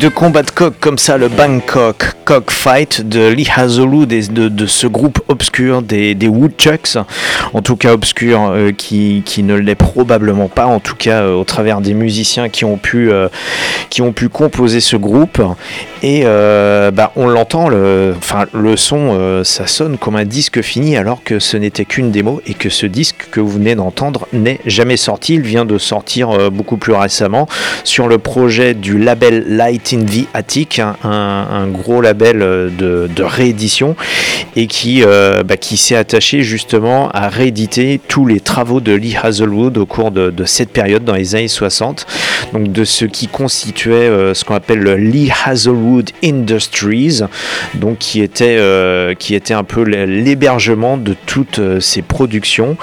De 0.00 0.08
combat 0.08 0.42
de 0.42 0.50
coq 0.50 0.72
comme 0.80 0.96
ça, 0.96 1.18
le 1.18 1.28
Bangkok 1.28 2.14
Cockfight 2.24 3.06
de 3.06 3.28
Lee 3.28 3.50
Hazelwood 3.54 4.10
et 4.12 4.22
de, 4.28 4.48
de 4.48 4.64
ce 4.64 4.86
groupe 4.86 5.20
obscur 5.28 5.82
des, 5.82 6.14
des 6.14 6.26
Woodchucks, 6.28 6.96
en 7.52 7.60
tout 7.60 7.76
cas 7.76 7.92
obscur, 7.92 8.50
euh, 8.50 8.72
qui, 8.72 9.22
qui, 9.26 9.42
ne 9.42 9.54
l'est 9.54 9.74
probablement 9.74 10.48
pas, 10.48 10.64
en 10.64 10.80
tout 10.80 10.94
cas 10.94 11.22
euh, 11.22 11.34
au 11.34 11.44
travers 11.44 11.82
des 11.82 11.92
musiciens 11.92 12.48
qui 12.48 12.64
ont 12.64 12.78
pu, 12.78 13.10
euh, 13.12 13.28
qui 13.90 14.00
ont 14.00 14.12
pu 14.12 14.30
composer 14.30 14.80
ce 14.80 14.96
groupe. 14.96 15.42
Et 16.02 16.22
bah, 16.22 17.12
on 17.14 17.28
l'entend, 17.28 17.68
le, 17.68 18.14
le 18.54 18.76
son, 18.78 19.42
ça 19.44 19.66
sonne 19.66 19.98
comme 19.98 20.16
un 20.16 20.24
disque 20.24 20.62
fini 20.62 20.96
alors 20.96 21.22
que 21.22 21.38
ce 21.38 21.58
n'était 21.58 21.84
qu'une 21.84 22.10
démo 22.10 22.40
et 22.46 22.54
que 22.54 22.70
ce 22.70 22.86
disque 22.86 23.28
que 23.30 23.38
vous 23.38 23.50
venez 23.50 23.74
d'entendre 23.74 24.26
n'est 24.32 24.60
jamais 24.64 24.96
sorti. 24.96 25.34
Il 25.34 25.42
vient 25.42 25.66
de 25.66 25.76
sortir 25.76 26.50
beaucoup 26.50 26.78
plus 26.78 26.94
récemment 26.94 27.46
sur 27.84 28.08
le 28.08 28.16
projet 28.16 28.72
du 28.72 28.98
label 28.98 29.44
Light 29.46 29.89
in 29.92 30.04
the 30.04 30.26
Attic, 30.34 30.80
un, 30.80 31.66
gros 31.68 32.00
label 32.00 32.42
euh, 32.42 32.68
de, 32.68 33.22
réédition, 33.22 33.96
et 34.56 34.66
qui, 34.66 35.02
euh, 35.04 35.42
bah, 35.42 35.56
qui 35.56 35.76
s'est 35.76 35.96
attaché 35.96 36.42
justement 36.42 37.10
à 37.10 37.28
rééditer 37.28 38.00
tous 38.08 38.26
les 38.26 38.40
travaux 38.40 38.80
de 38.80 38.92
Lee 38.92 39.16
Hazelwood 39.20 39.78
au 39.78 39.86
cours 39.86 40.10
de, 40.10 40.32
cette 40.44 40.70
période 40.70 41.04
dans 41.04 41.14
les 41.14 41.34
années 41.34 41.48
60, 41.48 42.06
donc 42.52 42.72
de 42.72 42.84
ce 42.84 43.04
qui 43.04 43.28
constituait 43.28 43.92
euh, 43.92 44.34
ce 44.34 44.44
qu'on 44.44 44.54
appelle 44.54 44.80
le 44.80 44.96
Lee 44.96 45.30
Hazelwood 45.44 46.10
Industries, 46.24 47.20
donc 47.74 47.98
qui 47.98 48.22
était, 48.22 48.58
qui 49.18 49.34
était 49.34 49.54
un 49.54 49.64
peu 49.64 49.82
l'hébergement 49.82 50.96
de 50.96 51.14
toutes 51.26 51.60
ces 51.80 52.02
productions, 52.02 52.76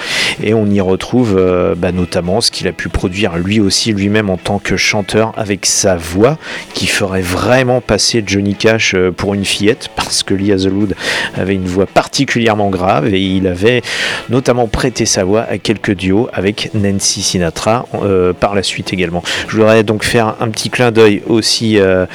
et 0.43 0.53
on 0.53 0.67
y 0.67 0.81
retrouve 0.81 1.35
bah, 1.77 1.91
notamment 1.91 2.41
ce 2.41 2.51
qu'il 2.51 2.67
a 2.67 2.71
pu 2.71 2.89
produire 2.89 3.37
lui 3.37 3.59
aussi 3.59 3.93
lui-même 3.93 4.29
en 4.29 4.37
tant 4.37 4.59
que 4.59 4.77
chanteur 4.77 5.33
avec 5.37 5.65
sa 5.65 5.95
voix 5.95 6.37
qui 6.73 6.87
ferait 6.97 7.21
vraiment 7.21 7.79
passer 7.79 8.23
Johnny 8.25 8.55
Cash 8.55 8.95
euh, 8.95 9.11
pour 9.11 9.35
une 9.35 9.45
fillette 9.45 9.89
parce 9.95 10.23
que 10.23 10.33
Lee 10.33 10.51
Hazelwood 10.51 10.95
avait 11.35 11.53
une 11.53 11.67
voix 11.67 11.85
particulièrement 11.85 12.71
grave 12.71 13.13
et 13.13 13.21
il 13.21 13.45
avait 13.45 13.83
notamment 14.29 14.65
prêté 14.65 15.05
sa 15.05 15.23
voix 15.23 15.45
à 15.47 15.59
quelques 15.59 15.93
duos 15.93 16.27
avec 16.33 16.71
Nancy 16.73 17.21
Sinatra 17.21 17.85
euh, 18.01 18.33
par 18.33 18.55
la 18.55 18.63
suite 18.63 18.93
également. 18.93 19.21
Je 19.47 19.57
voudrais 19.57 19.83
donc 19.83 20.03
faire 20.03 20.37
un 20.39 20.47
petit 20.47 20.71
clin 20.71 20.89
d'œil 20.89 21.21
aussi 21.27 21.77
euh, 21.77 22.07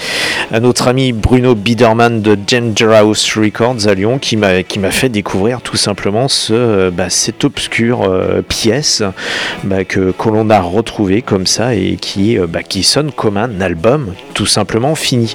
à 0.50 0.58
notre 0.58 0.88
ami 0.88 1.12
Bruno 1.12 1.54
Biederman 1.54 2.20
de 2.20 2.36
Ginger 2.44 2.92
House 2.92 3.36
Records 3.36 3.86
à 3.86 3.94
Lyon 3.94 4.18
qui 4.18 4.36
m'a 4.36 4.64
qui 4.64 4.80
m'a 4.80 4.90
fait 4.90 5.10
découvrir 5.10 5.60
tout 5.60 5.76
simplement 5.76 6.26
ce 6.26 6.90
bah, 6.90 7.08
cette 7.08 7.44
obscure 7.44 8.10
pièce 8.48 9.04
bah, 9.62 9.84
que, 9.84 10.10
que 10.10 10.28
l'on 10.28 10.50
a 10.50 10.60
retrouvé 10.60 11.22
comme 11.22 11.46
ça 11.46 11.76
et 11.76 11.96
qui 12.00 12.36
bah, 12.48 12.64
qui 12.64 12.82
sonne 12.82 13.12
comme 13.12 13.36
un 13.36 13.60
album 13.60 14.14
tout 14.34 14.46
simplement 14.46 14.71
fini. 14.94 15.34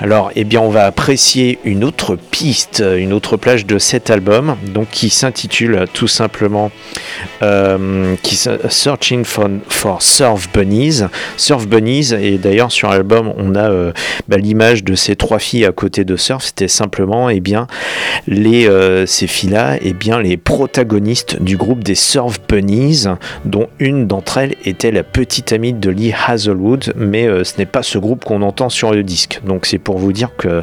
Alors, 0.00 0.30
eh 0.36 0.44
bien, 0.44 0.60
on 0.60 0.68
va 0.68 0.84
apprécier 0.84 1.58
une 1.64 1.84
autre 1.84 2.16
piste, 2.16 2.82
une 2.96 3.12
autre 3.12 3.36
plage 3.36 3.66
de 3.66 3.78
cet 3.78 4.10
album, 4.10 4.56
donc 4.74 4.88
qui 4.90 5.10
s'intitule 5.10 5.86
tout 5.92 6.08
simplement 6.08 6.70
euh, 7.42 8.14
Searching 8.68 9.24
for, 9.24 9.48
for, 9.68 10.02
Surf 10.02 10.48
Bunnies. 10.52 11.02
Surf 11.36 11.66
Bunnies, 11.66 12.12
et 12.12 12.38
d'ailleurs 12.38 12.72
sur 12.72 12.90
l'album, 12.90 13.32
on 13.36 13.54
a 13.54 13.70
euh, 13.70 13.92
bah, 14.28 14.36
l'image 14.36 14.84
de 14.84 14.94
ces 14.94 15.16
trois 15.16 15.38
filles 15.38 15.64
à 15.64 15.72
côté 15.72 16.04
de 16.04 16.16
Surf. 16.16 16.44
C'était 16.44 16.68
simplement, 16.68 17.30
eh 17.30 17.40
bien, 17.40 17.66
les, 18.26 18.68
euh, 18.68 19.06
ces 19.06 19.26
filles-là, 19.26 19.78
eh 19.80 19.92
bien, 19.92 20.20
les 20.20 20.36
protagonistes 20.36 21.42
du 21.42 21.56
groupe 21.56 21.82
des 21.84 21.94
Surf 21.94 22.38
Bunnies, 22.48 23.04
dont 23.44 23.68
une 23.78 24.06
d'entre 24.06 24.38
elles 24.38 24.54
était 24.64 24.90
la 24.90 25.02
petite 25.02 25.52
amie 25.52 25.72
de 25.72 25.90
Lee 25.90 26.14
Hazelwood, 26.26 26.92
mais 26.96 27.26
ce 27.44 27.58
n'est 27.58 27.66
pas 27.66 27.82
ce 27.82 27.98
groupe 27.98 28.24
qu'on 28.24 28.42
entend 28.42 28.68
sur 28.76 28.92
le 28.92 29.02
disque. 29.02 29.40
Donc 29.44 29.64
c'est 29.66 29.78
pour 29.78 29.98
vous 29.98 30.12
dire 30.12 30.30
que, 30.36 30.62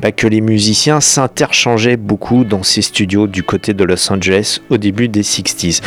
bah, 0.00 0.10
que 0.10 0.26
les 0.26 0.40
musiciens 0.40 1.00
s'interchangeaient 1.00 1.98
beaucoup 1.98 2.44
dans 2.44 2.62
ces 2.62 2.82
studios 2.82 3.26
du 3.26 3.42
côté 3.42 3.74
de 3.74 3.84
Los 3.84 4.10
Angeles 4.10 4.60
au 4.70 4.78
début 4.78 5.08
des 5.08 5.22
60s. 5.22 5.82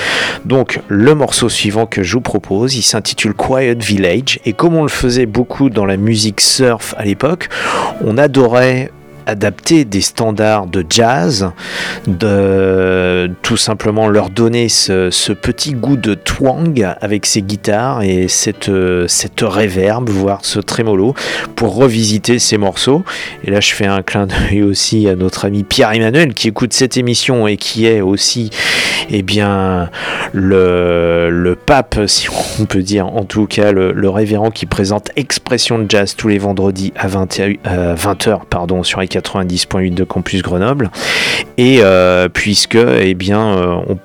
Donc 0.45 0.79
le 0.87 1.15
morceau 1.15 1.49
suivant 1.49 1.87
que 1.87 2.03
je 2.03 2.13
vous 2.13 2.21
propose, 2.21 2.75
il 2.75 2.83
s'intitule 2.83 3.33
Quiet 3.33 3.75
Village 3.75 4.39
et 4.45 4.53
comme 4.53 4.75
on 4.75 4.83
le 4.83 4.89
faisait 4.89 5.25
beaucoup 5.25 5.69
dans 5.69 5.85
la 5.85 5.97
musique 5.97 6.39
surf 6.39 6.93
à 6.97 7.03
l'époque, 7.03 7.49
on 8.01 8.17
adorait 8.17 8.91
adapter 9.25 9.85
des 9.85 10.01
standards 10.01 10.67
de 10.67 10.85
jazz, 10.89 11.51
de 12.07 13.31
tout 13.41 13.57
simplement 13.57 14.07
leur 14.07 14.29
donner 14.29 14.69
ce, 14.69 15.33
petit 15.33 15.73
goût 15.73 15.97
de 15.97 16.13
twang 16.13 16.95
avec 17.01 17.25
ces 17.25 17.41
guitares 17.41 18.01
et 18.03 18.27
cette, 18.27 18.71
cette 19.07 19.41
réverb, 19.41 20.09
voire 20.09 20.39
ce 20.43 20.59
trémolo, 20.59 21.13
pour 21.55 21.75
revisiter 21.75 22.39
ces 22.39 22.57
morceaux. 22.57 23.03
Et 23.43 23.51
là, 23.51 23.59
je 23.59 23.73
fais 23.73 23.85
un 23.85 24.01
clin 24.01 24.27
d'œil 24.27 24.63
aussi 24.63 25.07
à 25.07 25.15
notre 25.15 25.45
ami 25.45 25.63
Pierre-Emmanuel 25.63 26.33
qui 26.33 26.49
écoute 26.49 26.73
cette 26.73 26.97
émission 26.97 27.47
et 27.47 27.57
qui 27.57 27.85
est 27.85 28.01
aussi 28.01 28.49
eh 29.09 29.21
bien, 29.21 29.89
le, 30.33 31.55
pape, 31.65 31.99
si 32.07 32.27
on 32.59 32.65
peut 32.65 32.81
dire, 32.81 33.07
en 33.07 33.23
tout 33.23 33.45
cas 33.45 33.71
le, 33.71 34.09
révérend 34.09 34.51
qui 34.51 34.65
présente 34.65 35.11
Expression 35.15 35.79
de 35.79 35.89
Jazz 35.89 36.15
tous 36.15 36.27
les 36.27 36.37
vendredis 36.37 36.93
à 36.95 37.07
20h, 37.07 37.57
20h 37.63 38.39
pardon, 38.49 38.83
sur 38.83 39.01
les 39.01 39.07
90.8 39.19 39.93
de 39.93 40.03
Campus 40.03 40.41
Grenoble. 40.41 40.91
Et 41.57 41.79
euh, 41.81 42.27
puisque, 42.27 42.75
eh 42.75 43.13
bien, 43.13 43.57
euh, 43.57 43.75
on 43.87 43.97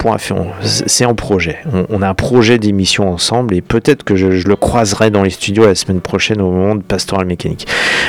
c'est 0.62 1.04
en 1.04 1.14
projet. 1.14 1.58
On, 1.88 2.02
a 2.02 2.08
un 2.08 2.14
projet 2.14 2.58
d'émission 2.58 3.10
ensemble 3.10 3.54
et 3.54 3.60
peut-être 3.60 4.04
que 4.04 4.16
je, 4.16 4.26
le 4.26 4.56
croiserai 4.56 5.10
dans 5.10 5.22
les 5.22 5.30
studios 5.30 5.66
la 5.66 5.74
semaine 5.74 6.00
prochaine 6.00 6.40
au 6.40 6.50
moment 6.50 6.74
de 6.74 6.82
Pastoral 6.82 7.26
Mécanique. 7.26 7.66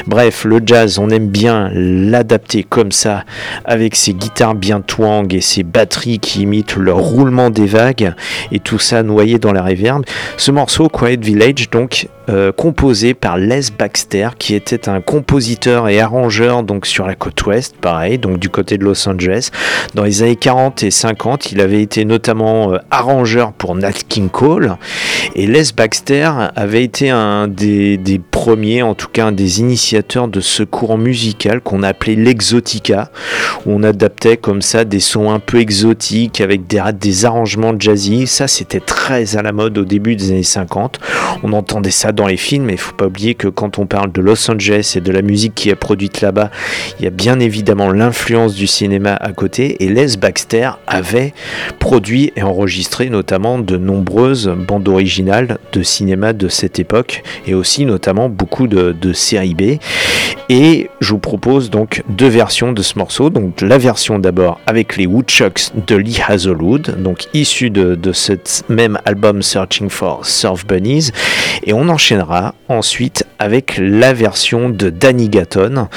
Bref, 0.08 0.46
le 0.46 0.60
jazz, 0.66 1.00
on 1.00 1.10
aime 1.10 1.28
bien 1.28 1.70
l'adapter 1.74 2.64
comme 2.64 2.92
ça, 2.92 3.24
avec 3.66 3.96
ses 3.96 4.14
guitares 4.14 4.56
bien 4.56 4.82
twang 4.82 5.34
et 5.34 5.42
ses 5.42 5.64
batteries 5.64 6.20
qui 6.20 6.42
imitent 6.42 6.76
le 6.76 6.94
roulement 6.94 7.50
des 7.50 7.66
vagues 7.66 8.14
et 8.52 8.60
tout 8.60 8.80
ça 8.80 9.04
noyé 9.04 9.40
dans 9.40 9.54
la 9.54 9.64
réverb. 9.64 10.04
Ce 10.38 10.52
morceau, 10.52 10.88
Quiet 10.88 11.18
Village, 11.18 11.70
donc, 11.72 12.08
euh, 12.32 12.52
composé 12.52 13.14
par 13.14 13.38
Les 13.38 13.62
Baxter, 13.78 14.30
qui 14.38 14.56
était 14.56 14.88
un 14.88 15.02
compositeur 15.02 15.90
et 15.90 16.00
arrangeur 16.00 16.64
donc 16.64 16.86
sur 16.86 17.06
la 17.06 17.16
côte 17.16 17.46
ouest, 17.46 17.76
pareil, 17.76 18.18
donc 18.20 18.40
du 18.40 18.50
côté 18.50 18.78
de 18.78 18.86
Los 18.86 19.08
Angeles. 19.10 19.50
Dans 19.96 20.04
les 20.04 20.24
années 20.24 20.36
40 20.36 20.84
et 20.84 20.92
50, 20.92 21.52
il 21.52 21.60
avait 21.60 21.82
été 21.82 22.06
notamment 22.06 22.74
euh, 22.74 22.78
arrangeur 22.90 23.52
pour 23.52 23.76
Nat 23.76 23.94
King 24.08 24.30
Cole. 24.30 24.78
Et 25.36 25.48
Les 25.48 25.64
Baxter 25.76 26.30
avait 26.56 26.84
été 26.84 27.10
un 27.10 27.48
des, 27.48 28.22
premiers, 28.32 28.82
en 28.82 28.96
tout 28.96 29.08
cas 29.08 29.28
un 29.28 29.32
des 29.32 29.60
initiateurs 29.60 30.28
de 30.28 30.40
ce 30.40 30.64
courant 30.64 30.98
musical 30.98 31.62
qu'on 31.62 31.84
appelait 31.84 32.16
l'exotica, 32.16 33.12
où 33.66 33.72
on 33.74 33.84
adaptait 33.84 34.38
comme 34.38 34.62
ça 34.62 34.86
des 34.86 35.00
sons 35.00 35.32
un 35.32 35.40
peu 35.40 35.60
exotiques 35.60 36.42
avec 36.42 36.68
des, 36.68 36.82
des 37.00 37.26
arrangements 37.26 37.74
jazzy. 37.78 38.28
Ça, 38.28 38.48
c'était 38.48 38.80
très 38.80 39.36
à 39.36 39.42
la 39.42 39.52
mode 39.52 39.78
au 39.78 39.86
début 39.86 40.16
des 40.16 40.32
années 40.32 40.44
50. 40.44 41.00
On 41.44 41.54
entendait 41.54 41.92
ça 41.92 42.12
dans 42.12 42.21
les 42.28 42.38
films, 42.38 42.66
mais 42.66 42.74
il 42.74 42.80
faut 42.80 42.94
pas 42.94 43.08
oublier 43.08 43.36
que 43.36 43.48
quand 43.48 43.80
on 43.80 43.86
parle 43.86 44.12
de 44.12 44.22
Los 44.22 44.50
Angeles 44.50 44.94
et 44.96 45.02
de 45.02 45.12
la 45.12 45.22
musique 45.22 45.56
qui 45.56 45.70
est 45.70 45.76
produite 45.76 46.22
là-bas, 46.22 46.52
il 47.00 47.06
y 47.06 47.08
a 47.08 47.12
bien 47.12 47.40
évidemment 47.40 47.92
l'influence 47.92 48.56
du 48.56 48.68
cinéma 48.68 49.14
à 49.14 49.32
côté. 49.32 49.84
Et 49.84 49.90
Les 49.90 50.18
Baxter 50.18 50.72
avait 50.88 51.34
produit 51.80 52.32
et 52.36 52.44
enregistré 52.44 53.10
notamment 53.10 53.60
de 53.60 53.78
nombreuses 53.78 54.48
bandes 54.50 54.88
originales 54.88 55.58
de 55.74 55.84
cinéma 55.84 56.34
de 56.34 56.48
cette 56.48 56.80
époque 56.80 57.24
et 57.48 57.54
aussi 57.54 57.86
notamment 57.86 58.30
beaucoup 58.30 58.68
de, 58.68 58.92
de 59.00 59.12
B. 59.54 59.80
Et 60.50 60.90
je 61.00 61.12
vous 61.12 61.20
propose 61.20 61.70
donc 61.70 62.04
deux 62.10 62.28
versions 62.28 62.74
de 62.74 62.82
ce 62.82 62.98
morceau. 62.98 63.30
Donc 63.30 63.62
la 63.62 63.78
version 63.78 64.20
d'abord 64.20 64.60
avec 64.66 64.98
les 64.98 65.06
Woodchucks 65.06 65.72
de 65.88 65.96
Lee 65.96 66.20
Hazelwood, 66.28 67.02
donc 67.02 67.28
issu 67.34 67.70
de, 67.70 67.96
de 67.96 68.12
cet 68.12 68.64
même 68.68 69.00
album 69.06 69.42
Searching 69.42 69.90
for 69.90 70.26
Surf 70.26 70.66
Bunnies. 70.66 71.12
Et 71.64 71.74
on 71.74 71.88
ensuite 72.68 73.26
avec 73.38 73.78
la 73.78 74.14
version 74.14 74.70
de 74.70 74.90
Danny 74.90 75.30
Gatton. 75.30 75.88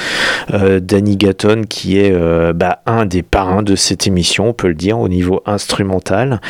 Euh, 0.53 0.79
Danny 0.79 1.15
Gatton 1.15 1.63
qui 1.67 1.99
est 1.99 2.11
euh, 2.11 2.53
bah, 2.53 2.79
un 2.85 3.05
des 3.05 3.21
parrains 3.21 3.63
de 3.63 3.75
cette 3.75 4.07
émission, 4.07 4.49
on 4.49 4.53
peut 4.53 4.67
le 4.67 4.75
dire, 4.75 4.99
au 4.99 5.07
niveau 5.07 5.41
instrumental. 5.45 6.41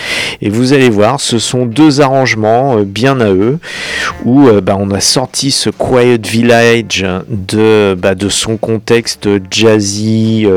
Et 0.42 0.50
vous 0.50 0.74
allez 0.74 0.90
voir, 0.90 1.20
ce 1.20 1.38
sont 1.40 1.66
deux 1.66 2.02
arrangements 2.02 2.78
euh, 2.78 2.84
bien 2.84 3.20
à 3.20 3.32
eux, 3.32 3.60
où 4.24 4.50
bah, 4.64 4.78
on 4.80 4.90
a 4.92 5.00
sorti 5.00 5.52
ce 5.52 5.70
Quiet 5.70 6.26
Village 6.26 7.06
de, 7.30 7.96
bah, 7.98 8.14
son 8.30 8.58
contexte 8.58 9.28
jazzy, 9.52 10.48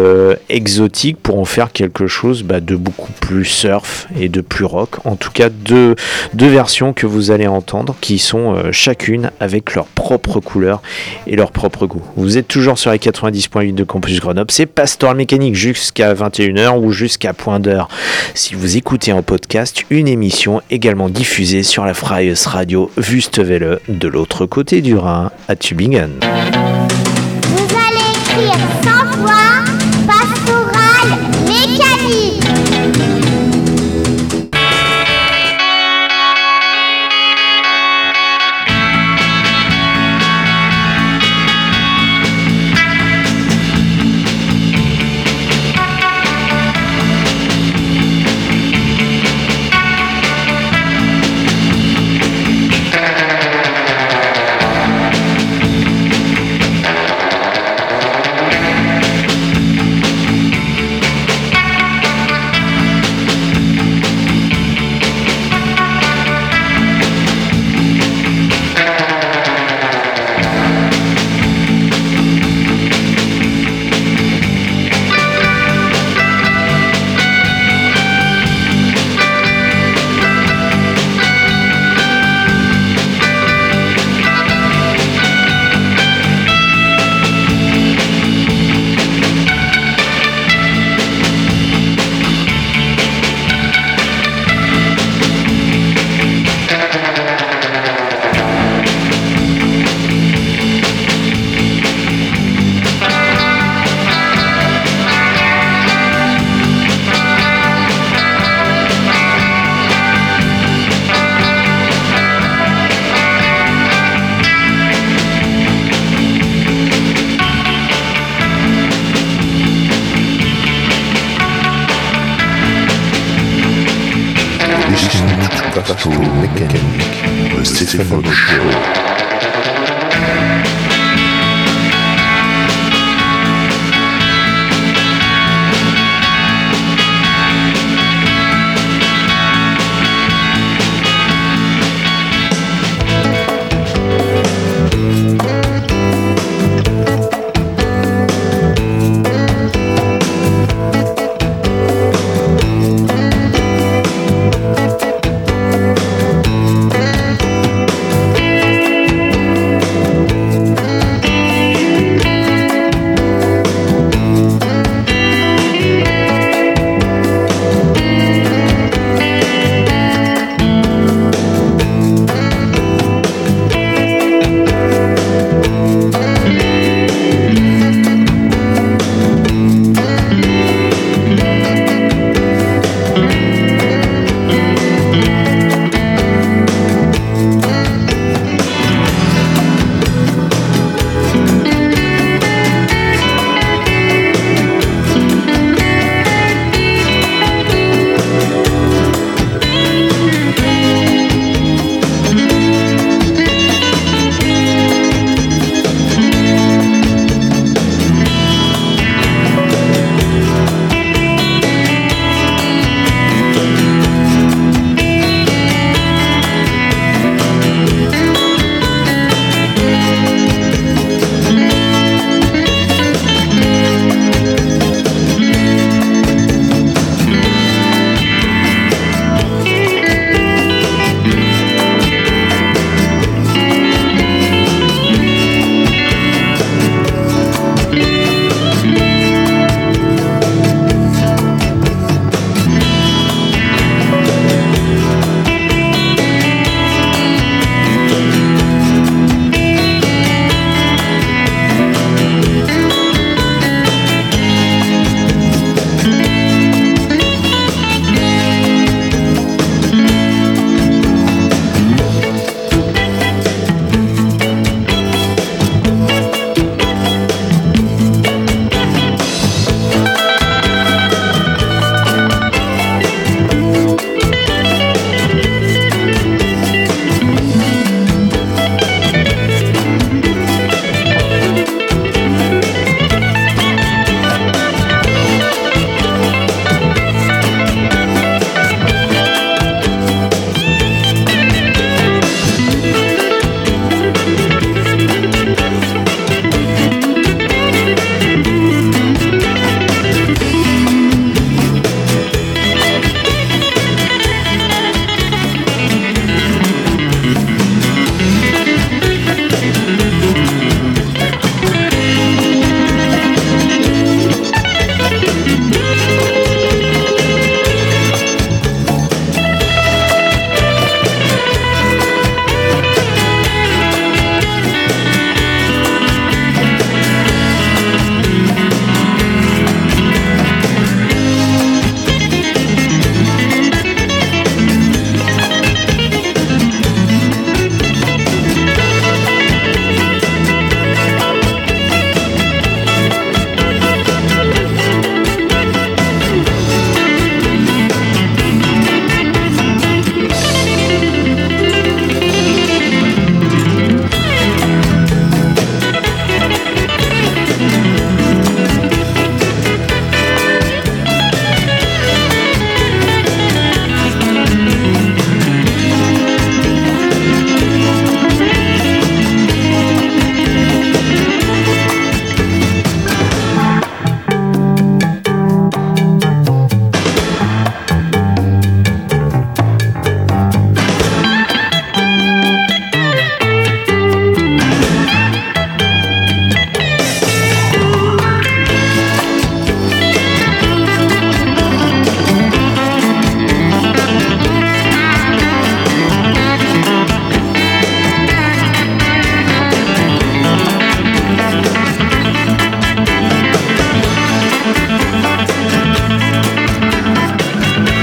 exotique, 0.48 1.18
pour 1.22 1.38
en 1.38 1.44
faire 1.44 1.72
quelque 1.72 2.06
chose 2.06 2.44
de 2.44 2.76
beaucoup 2.76 3.12
plus 3.20 3.44
surf 3.44 4.06
et 4.18 4.28
de 4.28 4.40
plus 4.40 4.64
rock. 4.64 4.96
En 5.04 5.16
tout 5.16 5.30
cas, 5.30 5.48
deux, 5.48 5.96
deux 6.34 6.48
versions 6.48 6.92
que 6.92 7.06
vous 7.06 7.30
allez 7.30 7.46
entendre 7.46 7.96
qui 8.00 8.18
sont 8.18 8.56
chacune 8.88 9.30
avec 9.38 9.74
leur 9.74 9.84
propre 9.84 10.40
couleur 10.40 10.80
et 11.26 11.36
leur 11.36 11.50
propre 11.52 11.86
goût. 11.86 12.00
Vous 12.16 12.38
êtes 12.38 12.48
toujours 12.48 12.78
sur 12.78 12.90
les 12.90 12.96
90.8 12.96 13.74
de 13.74 13.84
Campus 13.84 14.18
Grenoble, 14.18 14.50
c'est 14.50 14.64
Pastoral 14.64 15.14
Mécanique 15.14 15.54
jusqu'à 15.54 16.14
21h 16.14 16.78
ou 16.78 16.90
jusqu'à 16.90 17.34
point 17.34 17.60
d'heure. 17.60 17.88
Si 18.32 18.54
vous 18.54 18.78
écoutez 18.78 19.12
en 19.12 19.22
podcast, 19.22 19.84
une 19.90 20.08
émission 20.08 20.62
également 20.70 21.10
diffusée 21.10 21.64
sur 21.64 21.84
la 21.84 21.92
Freies 21.92 22.32
Radio 22.46 22.90
Wüstewelle 22.96 23.80
de 23.88 24.08
l'autre 24.08 24.46
côté 24.46 24.80
du 24.80 24.96
Rhin 24.96 25.32
à 25.48 25.54
Tübingen. 25.54 26.12
Vous 26.22 27.76
allez 27.76 28.08
écrire 28.14 28.56
100 28.82 29.18
fois 29.18 29.47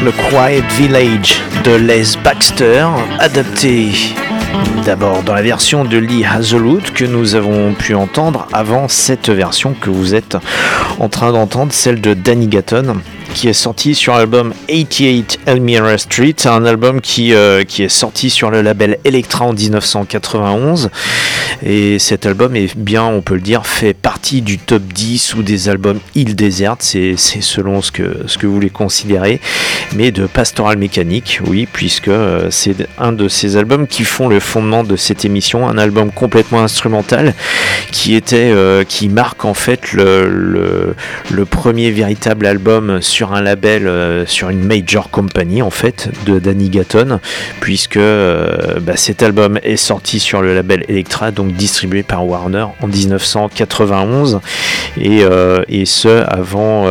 le 0.05 0.11
Quiet 0.11 0.63
Village 0.77 1.41
de 1.63 1.71
Les 1.71 2.15
Baxter, 2.23 2.85
adapté 3.17 3.89
d'abord 4.85 5.23
dans 5.23 5.33
la 5.33 5.41
version 5.41 5.83
de 5.83 5.97
Lee 5.97 6.23
Hazelwood 6.23 6.91
que 6.91 7.05
nous 7.05 7.33
avons 7.33 7.73
pu 7.73 7.95
entendre 7.95 8.47
avant 8.53 8.87
cette 8.87 9.29
version 9.29 9.73
que 9.73 9.89
vous 9.89 10.13
êtes 10.13 10.37
en 10.99 11.09
train 11.09 11.31
d'entendre, 11.31 11.73
celle 11.73 12.01
de 12.01 12.13
Danny 12.13 12.47
Gatton 12.47 12.97
qui 13.35 13.49
est 13.49 13.53
sorti 13.53 13.95
sur 13.95 14.15
l'album 14.15 14.53
88 14.69 15.39
Elmira 15.45 15.97
Street, 15.97 16.35
un 16.45 16.63
album 16.63 17.01
qui, 17.01 17.33
euh, 17.33 17.65
qui 17.65 17.83
est 17.83 17.89
sorti 17.89 18.29
sur 18.29 18.49
le 18.49 18.61
label 18.61 18.97
Electra 19.03 19.45
en 19.45 19.53
1991. 19.53 20.89
Et 21.61 21.99
cet 21.99 22.25
album 22.25 22.55
est 22.55 22.77
bien, 22.77 23.03
on 23.03 23.21
peut 23.21 23.35
le 23.35 23.41
dire, 23.41 23.67
fait 23.67 23.93
partie 23.93 24.41
du 24.41 24.57
top 24.57 24.83
10 24.83 25.35
ou 25.35 25.43
des 25.43 25.67
albums 25.67 25.99
île 26.15 26.35
déserte, 26.35 26.81
c'est 26.81 27.17
selon 27.17 27.81
ce 27.81 27.91
que, 27.91 28.19
ce 28.25 28.37
que 28.37 28.47
vous 28.47 28.59
les 28.59 28.69
considérez, 28.69 29.41
mais 29.95 30.11
de 30.11 30.27
pastoral 30.27 30.77
mécanique, 30.77 31.41
oui, 31.45 31.67
puisque 31.71 32.07
euh, 32.07 32.47
c'est 32.51 32.87
un 32.97 33.11
de 33.11 33.27
ces 33.27 33.57
albums 33.57 33.85
qui 33.85 34.05
font 34.05 34.29
le 34.29 34.39
fondement 34.39 34.83
de 34.83 34.95
cette 34.95 35.25
émission, 35.25 35.67
un 35.67 35.77
album 35.77 36.11
complètement 36.11 36.61
instrumental 36.61 37.33
qui 37.91 38.15
était, 38.15 38.51
euh, 38.53 38.85
qui 38.85 39.09
marque 39.09 39.43
en 39.43 39.53
fait 39.53 39.91
le, 39.91 40.29
le, 40.29 40.95
le 41.31 41.45
premier 41.45 41.91
véritable 41.91 42.45
album 42.45 43.01
sur 43.01 43.24
un 43.33 43.41
label, 43.41 43.87
euh, 43.87 44.25
sur 44.25 44.49
une 44.49 44.63
major 44.63 45.09
company 45.09 45.61
en 45.61 45.69
fait, 45.69 46.09
de 46.25 46.39
Danny 46.39 46.69
Gatton, 46.69 47.19
puisque 47.61 47.97
euh, 47.97 48.79
bah, 48.81 48.95
cet 48.95 49.23
album 49.23 49.59
est 49.63 49.77
sorti 49.77 50.19
sur 50.19 50.41
le 50.41 50.53
label 50.53 50.83
Electra, 50.87 51.31
donc 51.31 51.53
distribué 51.53 52.03
par 52.03 52.25
Warner 52.27 52.65
en 52.81 52.87
1991, 52.87 54.39
et, 54.99 55.23
euh, 55.23 55.63
et 55.67 55.85
ce 55.85 56.23
avant 56.27 56.85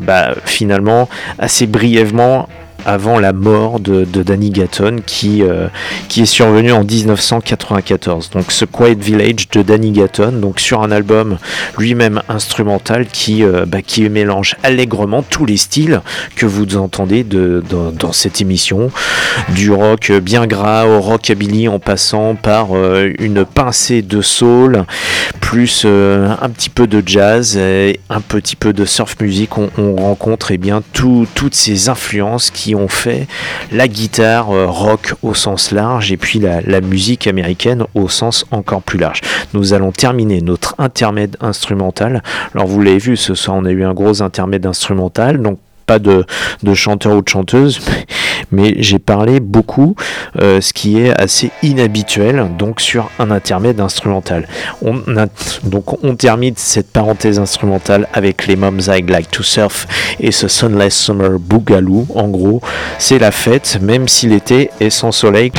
bah, 0.00 0.34
finalement 0.44 1.08
assez 1.38 1.66
brièvement 1.66 2.48
avant 2.86 3.18
la 3.18 3.32
mort 3.32 3.80
de, 3.80 4.04
Danny 4.04 4.50
Gatton 4.50 5.00
qui, 5.04 5.42
euh, 5.42 5.66
qui 6.08 6.22
est 6.22 6.26
survenu 6.26 6.72
en 6.72 6.84
1994. 6.84 8.30
Donc 8.30 8.52
ce 8.52 8.64
Quiet 8.64 8.94
Village 8.94 9.48
de 9.50 9.62
Danny 9.62 9.90
Gatton, 9.90 10.32
donc 10.40 10.60
sur 10.60 10.82
un 10.82 10.92
album 10.92 11.36
lui-même 11.76 12.22
instrumental 12.28 13.06
qui, 13.06 13.42
euh, 13.42 13.66
bah, 13.66 13.82
qui 13.82 14.08
mélange 14.08 14.54
allègrement 14.62 15.22
tous 15.22 15.44
les 15.44 15.56
styles 15.56 16.00
que 16.36 16.46
vous 16.46 16.76
entendez 16.76 17.24
de, 17.24 17.62
dans, 17.68 18.12
cette 18.12 18.40
émission, 18.40 18.90
du 19.48 19.72
rock 19.72 20.12
bien 20.22 20.46
gras 20.46 20.86
au 20.86 21.00
rockabilly 21.00 21.66
en 21.66 21.80
passant 21.80 22.36
par 22.36 22.68
euh, 22.76 23.12
une 23.18 23.44
pincée 23.44 24.02
de 24.02 24.22
soul, 24.22 24.84
plus 25.40 25.84
un 25.84 26.48
petit 26.50 26.70
peu 26.70 26.86
de 26.86 27.02
jazz 27.04 27.56
et 27.56 28.00
un 28.10 28.20
petit 28.20 28.54
peu 28.54 28.72
de 28.72 28.84
surf 28.84 29.16
music. 29.20 29.58
On, 29.58 29.96
rencontre 29.96 30.52
eh 30.52 30.58
bien 30.58 30.82
toutes 30.92 31.54
ces 31.54 31.88
influences 31.88 32.50
qui 32.50 32.75
fait 32.88 33.26
la 33.72 33.88
guitare 33.88 34.50
euh, 34.50 34.66
rock 34.66 35.14
au 35.22 35.34
sens 35.34 35.70
large 35.70 36.12
et 36.12 36.16
puis 36.16 36.38
la, 36.38 36.60
la 36.60 36.80
musique 36.80 37.26
américaine 37.26 37.84
au 37.94 38.08
sens 38.08 38.44
encore 38.50 38.82
plus 38.82 38.98
large. 38.98 39.20
Nous 39.54 39.72
allons 39.72 39.92
terminer 39.92 40.40
notre 40.40 40.74
intermède 40.78 41.36
instrumental. 41.40 42.22
Alors 42.54 42.66
vous 42.66 42.80
l'avez 42.82 42.98
vu, 42.98 43.16
ce 43.16 43.34
soir 43.34 43.56
on 43.56 43.64
a 43.64 43.70
eu 43.70 43.84
un 43.84 43.94
gros 43.94 44.22
intermède 44.22 44.66
instrumental, 44.66 45.40
donc 45.40 45.58
pas 45.86 45.98
de, 45.98 46.24
de 46.62 46.74
chanteur 46.74 47.16
ou 47.16 47.22
de 47.22 47.28
chanteuse, 47.28 47.80
mais 48.52 48.74
j'ai 48.78 48.98
parlé 48.98 49.40
beaucoup, 49.40 49.94
euh, 50.40 50.60
ce 50.60 50.72
qui 50.72 51.00
est 51.00 51.18
assez 51.20 51.50
inhabituel, 51.62 52.50
donc 52.58 52.80
sur 52.80 53.10
un 53.18 53.30
intermède 53.30 53.80
instrumental. 53.80 54.48
On 54.82 54.98
a, 55.16 55.26
donc 55.64 56.04
on 56.04 56.16
termine 56.16 56.54
cette 56.56 56.90
parenthèse 56.90 57.38
instrumentale 57.38 58.08
avec 58.12 58.46
les 58.46 58.56
Moms 58.56 58.80
I 58.88 59.02
Like 59.02 59.30
to 59.30 59.42
Surf 59.42 59.86
et 60.20 60.32
ce 60.32 60.48
Sunless 60.48 60.96
Summer 60.96 61.38
Boogaloo. 61.38 62.06
En 62.14 62.28
gros, 62.28 62.60
c'est 62.98 63.18
la 63.18 63.30
fête, 63.30 63.78
même 63.80 64.08
si 64.08 64.26
l'été 64.26 64.70
est 64.80 64.90
sans 64.90 65.12
soleil. 65.12 65.52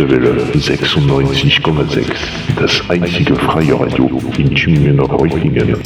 Auf 0.00 0.08
Wüstewelle 0.08 0.42
96,6. 0.54 2.06
Das 2.58 2.82
einzige 2.88 3.34
freie 3.36 3.78
Radio 3.78 4.20
in 4.38 4.54
Tübingen 4.54 5.00
und 5.00 5.10
Reutlingen. 5.10 5.76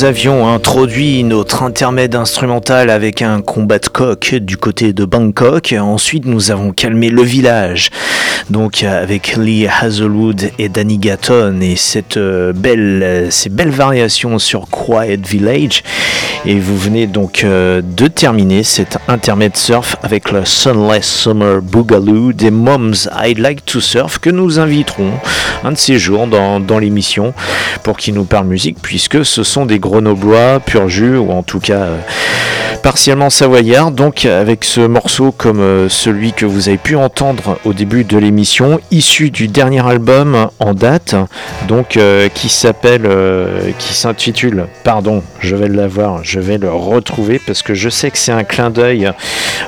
Nous 0.00 0.06
avions 0.06 0.48
introduit 0.48 1.22
notre 1.24 1.62
intermède 1.62 2.14
instrumental 2.14 2.88
avec 2.88 3.20
un 3.20 3.42
combat 3.42 3.78
de 3.78 3.88
coq 3.88 4.34
du 4.36 4.56
côté 4.56 4.94
de 4.94 5.04
Bangkok. 5.04 5.74
Ensuite, 5.78 6.24
nous 6.24 6.50
avons 6.50 6.72
calmé 6.72 7.10
le 7.10 7.22
village, 7.22 7.90
donc 8.50 8.82
avec 8.82 9.36
Lee 9.36 9.66
Hazelwood 9.66 10.50
et 10.58 10.68
Danny 10.68 10.98
Gatton 10.98 11.60
et 11.62 11.76
cette 11.76 12.16
euh, 12.16 12.52
belle, 12.52 13.28
ces 13.30 13.48
belles 13.48 13.70
variations 13.70 14.38
sur 14.38 14.66
Quiet 14.68 15.20
Village. 15.26 15.82
Et 16.46 16.58
vous 16.58 16.76
venez 16.76 17.06
donc 17.06 17.44
euh, 17.44 17.82
de 17.84 18.06
terminer 18.06 18.62
cet 18.62 18.98
intermède 19.08 19.56
surf 19.56 19.96
avec 20.02 20.30
le 20.30 20.44
Sunless 20.44 21.06
Summer 21.06 21.60
Boogaloo 21.60 22.32
des 22.32 22.50
Moms 22.50 23.08
I'd 23.22 23.38
Like 23.38 23.64
to 23.66 23.80
Surf 23.80 24.18
que 24.18 24.30
nous 24.30 24.58
inviterons 24.58 25.12
un 25.64 25.72
de 25.72 25.76
ces 25.76 25.98
jours 25.98 26.26
dans, 26.26 26.58
dans 26.58 26.78
l'émission 26.78 27.34
pour 27.82 27.98
qu'ils 27.98 28.14
nous 28.14 28.24
parlent 28.24 28.46
musique 28.46 28.78
puisque 28.80 29.24
ce 29.24 29.42
sont 29.42 29.66
des 29.66 29.78
grenoblois 29.78 30.60
pur 30.60 30.88
jus, 30.88 31.16
ou 31.16 31.30
en 31.30 31.42
tout 31.42 31.60
cas 31.60 31.82
euh, 31.82 31.98
partiellement 32.82 33.30
savoyards. 33.30 33.90
Donc 33.90 34.24
avec 34.24 34.64
ce 34.64 34.80
morceau 34.80 35.32
comme 35.32 35.60
euh, 35.60 35.88
celui 35.88 36.32
que 36.32 36.46
vous 36.46 36.68
avez 36.68 36.78
pu 36.78 36.96
entendre 36.96 37.58
au 37.64 37.72
début 37.72 38.04
de 38.04 38.18
l'émission, 38.18 38.80
issu 38.90 39.30
du 39.30 39.48
dernier 39.48 39.86
album 39.86 40.48
en 40.58 40.74
date, 40.74 41.14
donc 41.68 41.96
euh, 41.96 42.28
qui 42.28 42.48
s'appelle, 42.48 43.08
qui 43.78 43.94
s'intitule, 43.94 44.66
pardon, 44.84 45.22
je 45.40 45.56
vais 45.56 45.68
l'avoir, 45.68 46.24
je 46.24 46.40
vais 46.40 46.58
le 46.58 46.70
retrouver 46.70 47.40
parce 47.44 47.62
que 47.62 47.74
je 47.74 47.88
sais 47.88 48.10
que 48.10 48.18
c'est 48.18 48.32
un 48.32 48.44
clin 48.44 48.70
d'œil, 48.70 49.10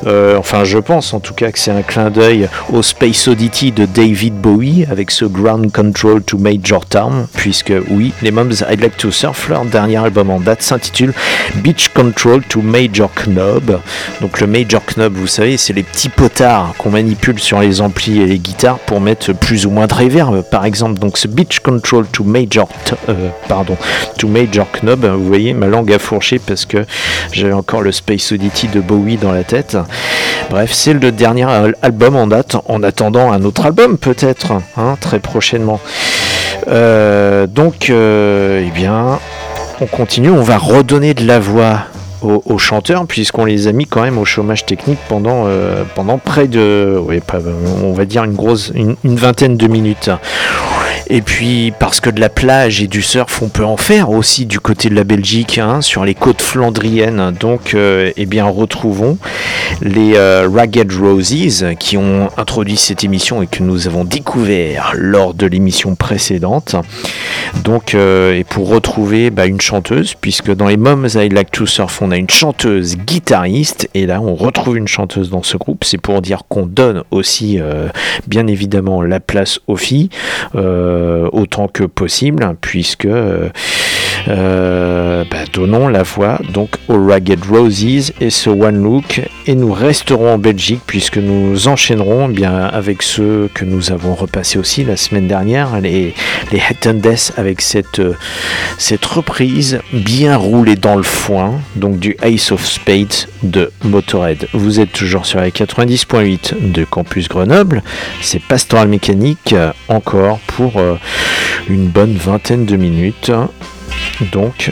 enfin 0.06 0.64
je 0.64 0.78
pense 0.78 1.14
en 1.14 1.20
tout 1.20 1.34
cas 1.34 1.50
que 1.50 1.58
c'est 1.58 1.70
un 1.70 1.82
clin 1.82 2.10
d'œil 2.10 2.48
au 2.72 2.82
Space 2.82 3.28
Oddity 3.28 3.72
de 3.72 3.86
David 3.86 4.34
Bowie 4.34 4.86
avec 4.90 5.10
ce 5.10 5.24
Ground 5.24 5.72
Control 5.72 6.22
to 6.22 6.38
Major 6.38 6.84
Town, 6.86 7.26
puisque 7.34 7.72
oui, 7.90 8.12
les 8.22 8.30
Moms 8.30 8.62
I'd 8.70 8.80
Like 8.80 8.96
to 8.96 9.10
Surf, 9.10 9.48
leur 9.48 9.64
dernier 9.64 9.98
album 9.98 10.30
en 10.30 10.40
date 10.40 10.62
s'intitule 10.62 11.12
Beach 11.56 11.88
Control 11.94 12.42
to 12.42 12.60
Major 12.62 13.01
Knob. 13.10 13.80
Donc 14.20 14.40
le 14.40 14.46
Major 14.46 14.82
Knob, 14.84 15.14
vous 15.14 15.26
savez, 15.26 15.56
c'est 15.56 15.72
les 15.72 15.82
petits 15.82 16.08
potards 16.08 16.74
qu'on 16.78 16.90
manipule 16.90 17.38
sur 17.38 17.60
les 17.60 17.80
amplis 17.80 18.20
et 18.20 18.26
les 18.26 18.38
guitares 18.38 18.78
pour 18.78 19.00
mettre 19.00 19.32
plus 19.32 19.66
ou 19.66 19.70
moins 19.70 19.86
de 19.86 19.94
reverb, 19.94 20.42
par 20.50 20.64
exemple. 20.64 20.98
Donc 20.98 21.18
ce 21.18 21.28
Beach 21.28 21.60
Control 21.60 22.06
to 22.06 22.24
Major, 22.24 22.68
euh, 23.08 23.28
pardon, 23.48 23.76
to 24.18 24.28
Major 24.28 24.66
Knob, 24.80 25.04
vous 25.04 25.26
voyez, 25.26 25.54
ma 25.54 25.66
langue 25.66 25.92
a 25.92 25.98
fourché 25.98 26.38
parce 26.38 26.64
que 26.64 26.84
j'avais 27.32 27.52
encore 27.52 27.82
le 27.82 27.92
Space 27.92 28.32
Oddity 28.32 28.68
de 28.68 28.80
Bowie 28.80 29.16
dans 29.16 29.32
la 29.32 29.44
tête. 29.44 29.76
Bref, 30.50 30.72
c'est 30.72 30.92
le 30.92 31.12
dernier 31.12 31.46
album 31.82 32.16
en 32.16 32.26
date, 32.26 32.56
en 32.66 32.82
attendant 32.82 33.32
un 33.32 33.42
autre 33.44 33.66
album 33.66 33.98
peut-être, 33.98 34.52
hein, 34.76 34.96
très 35.00 35.18
prochainement. 35.18 35.80
Euh, 36.68 37.46
donc, 37.46 37.90
euh, 37.90 38.64
eh 38.66 38.70
bien, 38.70 39.18
on 39.80 39.86
continue, 39.86 40.30
on 40.30 40.42
va 40.42 40.58
redonner 40.58 41.14
de 41.14 41.26
la 41.26 41.38
voix 41.38 41.80
aux, 42.24 42.58
chanteurs 42.58 43.06
puisqu'on 43.06 43.44
les 43.44 43.68
a 43.68 43.72
mis 43.72 43.86
quand 43.86 44.02
même 44.02 44.18
au 44.18 44.24
chômage 44.24 44.66
technique 44.66 44.98
pendant, 45.08 45.44
euh, 45.46 45.84
pendant 45.94 46.18
près 46.18 46.48
de, 46.48 47.00
on 47.82 47.92
va 47.92 48.04
dire 48.04 48.24
une 48.24 48.34
grosse, 48.34 48.72
une 48.74 49.16
vingtaine 49.16 49.56
de 49.56 49.66
minutes. 49.66 50.10
Et 51.14 51.20
puis 51.20 51.74
parce 51.78 52.00
que 52.00 52.08
de 52.08 52.20
la 52.20 52.30
plage 52.30 52.80
et 52.80 52.86
du 52.86 53.02
surf, 53.02 53.42
on 53.42 53.50
peut 53.50 53.66
en 53.66 53.76
faire 53.76 54.08
aussi 54.08 54.46
du 54.46 54.60
côté 54.60 54.88
de 54.88 54.94
la 54.94 55.04
Belgique, 55.04 55.58
hein, 55.58 55.82
sur 55.82 56.06
les 56.06 56.14
côtes 56.14 56.40
flandriennes. 56.40 57.34
Donc, 57.38 57.74
euh, 57.74 58.10
eh 58.16 58.24
bien, 58.24 58.46
retrouvons 58.46 59.18
les 59.82 60.14
euh, 60.14 60.48
Ragged 60.50 60.90
Roses 60.90 61.66
qui 61.78 61.98
ont 61.98 62.30
introduit 62.38 62.78
cette 62.78 63.04
émission 63.04 63.42
et 63.42 63.46
que 63.46 63.62
nous 63.62 63.86
avons 63.86 64.04
découvert 64.04 64.94
lors 64.96 65.34
de 65.34 65.44
l'émission 65.44 65.96
précédente. 65.96 66.76
Donc, 67.62 67.94
euh, 67.94 68.32
et 68.32 68.44
pour 68.44 68.70
retrouver 68.70 69.28
bah, 69.28 69.44
une 69.44 69.60
chanteuse, 69.60 70.14
puisque 70.18 70.50
dans 70.54 70.68
les 70.68 70.78
Moms 70.78 71.08
I 71.14 71.28
Like 71.28 71.50
to 71.50 71.66
Surf, 71.66 72.00
on 72.00 72.10
a 72.10 72.16
une 72.16 72.30
chanteuse 72.30 72.96
guitariste, 72.96 73.86
et 73.92 74.06
là, 74.06 74.22
on 74.22 74.34
retrouve 74.34 74.78
une 74.78 74.88
chanteuse 74.88 75.28
dans 75.28 75.42
ce 75.42 75.58
groupe. 75.58 75.84
C'est 75.84 76.00
pour 76.00 76.22
dire 76.22 76.44
qu'on 76.48 76.64
donne 76.64 77.02
aussi, 77.10 77.60
bien 78.26 78.46
évidemment, 78.46 79.02
la 79.02 79.20
place 79.20 79.60
aux 79.66 79.76
filles. 79.76 80.08
Autant 81.32 81.68
que 81.68 81.84
possible, 81.84 82.56
puisque 82.60 83.08
euh, 84.28 85.12
euh, 85.22 85.24
bah, 85.30 85.44
donnons 85.52 85.88
la 85.88 86.02
voix 86.02 86.38
donc 86.52 86.70
aux 86.88 87.06
Ragged 87.06 87.44
Roses 87.44 88.12
et 88.20 88.30
ce 88.30 88.50
One 88.50 88.82
Look. 88.82 89.20
Et 89.46 89.54
nous 89.54 89.72
resterons 89.72 90.34
en 90.34 90.38
Belgique 90.38 90.82
puisque 90.86 91.18
nous 91.18 91.68
enchaînerons 91.68 92.28
eh 92.30 92.32
bien 92.32 92.56
avec 92.64 93.02
ceux 93.02 93.48
que 93.54 93.64
nous 93.64 93.92
avons 93.92 94.14
repassé 94.14 94.58
aussi 94.58 94.84
la 94.84 94.96
semaine 94.96 95.28
dernière 95.28 95.80
les, 95.80 96.14
les 96.50 96.58
Head 96.58 97.06
avec 97.36 97.60
cette, 97.60 98.02
cette 98.78 99.04
reprise 99.04 99.80
bien 99.92 100.36
roulée 100.36 100.76
dans 100.76 100.96
le 100.96 101.02
foin 101.02 101.60
donc 101.76 101.98
du 101.98 102.16
Ace 102.22 102.52
of 102.52 102.66
Spades 102.66 103.28
de 103.42 103.70
Motorhead. 103.84 104.48
Vous 104.52 104.80
êtes 104.80 104.92
toujours 104.92 105.26
sur 105.26 105.40
la 105.40 105.50
90.8 105.50 106.72
de 106.72 106.84
Campus 106.84 107.28
Grenoble. 107.28 107.82
C'est 108.20 108.42
Pastoral 108.42 108.88
Mécanique 108.88 109.54
encore 109.88 110.38
pour 110.46 110.80
une 111.68 111.86
bonne 111.88 112.14
vingtaine 112.14 112.66
de 112.66 112.76
minutes 112.76 113.32
donc, 114.32 114.70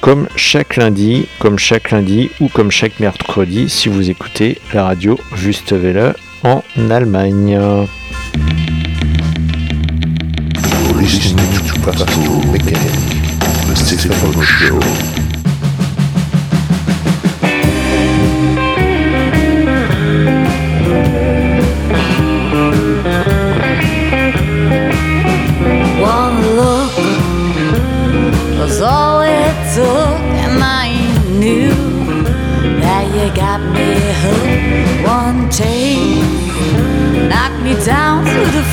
comme 0.00 0.28
chaque 0.36 0.76
lundi, 0.76 1.26
comme 1.38 1.58
chaque 1.58 1.90
lundi 1.90 2.30
ou 2.40 2.48
comme 2.48 2.70
chaque 2.70 3.00
mercredi, 3.00 3.68
si 3.68 3.88
vous 3.88 4.08
écoutez 4.08 4.58
la 4.72 4.84
radio 4.84 5.18
Juste 5.34 5.72
Welle 5.72 6.14
en 6.44 6.62
Allemagne. 6.90 7.58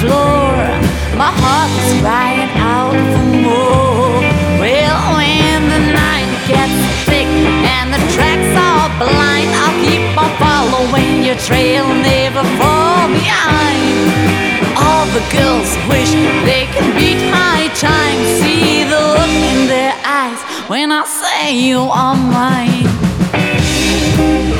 Floor. 0.04 0.52
My 1.16 1.32
heart 1.42 1.72
is 1.84 1.92
crying 2.04 2.52
out 2.60 2.98
for 3.14 3.28
more. 3.48 4.20
Well, 4.60 4.98
when 5.16 5.60
the 5.74 5.82
night 5.96 6.32
gets 6.52 6.78
thick 7.08 7.30
and 7.78 7.88
the 7.96 8.02
tracks 8.16 8.54
are 8.70 8.90
blind, 9.00 9.50
I'll 9.64 9.80
keep 9.88 10.04
on 10.24 10.32
following 10.44 11.24
your 11.28 11.40
trail, 11.48 11.86
never 12.12 12.44
fall 12.60 13.08
behind. 13.22 13.96
All 14.84 15.06
the 15.18 15.24
girls 15.32 15.72
wish 15.92 16.12
they 16.50 16.66
could 16.74 16.90
beat 17.00 17.22
my 17.32 17.60
time. 17.80 18.20
See 18.40 18.84
the 18.84 19.02
look 19.16 19.36
in 19.52 19.60
their 19.74 19.96
eyes 20.04 20.40
when 20.70 20.92
I 20.92 21.04
say 21.06 21.56
you 21.56 21.80
are 21.80 22.16
mine. 22.16 22.83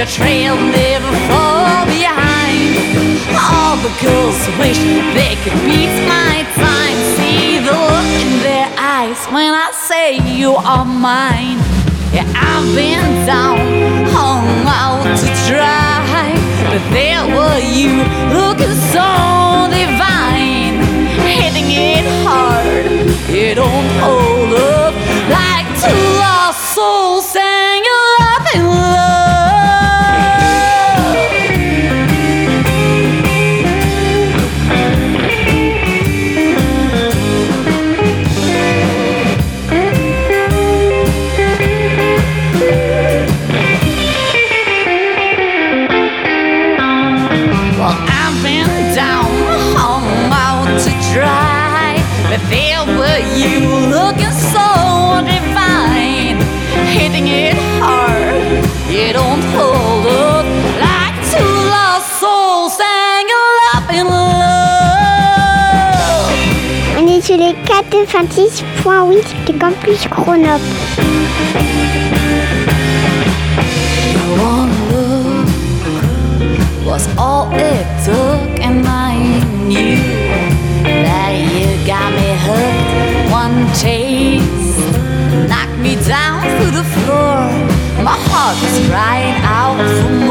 your 0.00 0.08
trail, 0.08 0.56
never 0.56 1.12
fall 1.28 1.84
behind. 1.84 2.72
All 3.36 3.76
the 3.84 3.92
girls 4.00 4.40
wish 4.56 4.78
they 5.12 5.36
could 5.44 5.58
beat 5.68 5.92
my 6.08 6.40
time. 6.56 6.96
See 7.16 7.58
the 7.58 7.72
look 7.72 8.10
in 8.24 8.32
their 8.40 8.68
eyes 8.78 9.20
when 9.26 9.52
I 9.52 9.70
say 9.72 10.16
you 10.16 10.54
are 10.54 10.86
mine. 10.86 11.60
Yeah, 12.16 12.24
I've 12.34 12.74
been 12.74 13.26
down, 13.26 13.58
hung 14.16 14.48
out 14.64 15.04
to 15.20 15.26
dry. 15.52 16.32
But 16.70 16.82
there 16.96 17.24
were 17.36 17.60
you 17.60 18.00
looking 18.32 18.76
so 18.96 19.08
divine, 19.68 20.80
hitting 21.28 21.68
it 21.68 22.06
hard. 22.24 22.86
It 23.28 23.56
don't 23.56 23.90
hold 24.00 24.54
up 24.54 24.94
like 25.28 25.66
two 25.76 26.20
lost 26.20 26.39
96.8 67.70 69.44
de 69.46 69.52
Campus 69.52 70.06
Grenoble. 70.08 70.66
Was 76.84 77.08
all 77.16 77.48
it 77.52 77.86
took, 78.04 78.60
and 78.60 78.84
I 78.86 79.16
knew 79.68 79.96
that 80.82 81.32
you 81.54 81.86
got 81.86 82.10
me 82.12 82.34
hooked. 82.44 83.30
One 83.30 83.72
chase 83.80 84.76
knocked 85.48 85.78
me 85.78 85.94
down 86.08 86.42
to 86.42 86.66
the 86.76 86.82
floor. 86.82 87.38
My 88.02 88.18
heart 88.30 88.58
is 88.64 88.88
crying 88.88 89.38
out 89.44 89.78
for 90.02 90.10
more. 90.10 90.29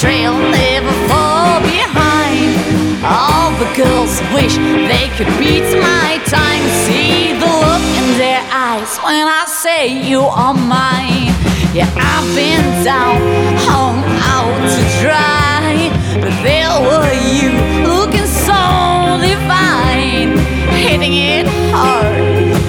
trail 0.00 0.32
never 0.38 0.92
fall 1.10 1.58
behind. 1.60 2.54
All 3.02 3.50
the 3.58 3.66
girls 3.74 4.22
wish 4.32 4.54
they 4.86 5.10
could 5.16 5.26
beat 5.42 5.66
my 5.74 6.22
time. 6.26 6.64
See 6.86 7.32
the 7.32 7.50
look 7.64 7.84
in 7.98 8.06
their 8.16 8.42
eyes 8.52 8.96
when 8.98 9.26
I 9.26 9.44
say 9.46 9.88
you 9.88 10.20
are 10.20 10.54
mine. 10.54 11.34
Yeah, 11.74 11.90
I've 11.96 12.30
been 12.36 12.84
down, 12.84 13.18
hung 13.66 13.98
out 14.36 14.58
to 14.74 14.82
dry, 15.02 15.90
but 16.22 16.34
there 16.46 16.74
were 16.88 17.14
you 17.34 17.50
looking 17.82 18.28
so 18.46 19.18
divine, 19.20 20.38
hitting 20.78 21.14
it 21.14 21.46
hard. 21.74 22.14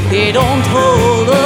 They 0.09 0.31
don't 0.31 0.65
hold. 0.73 1.38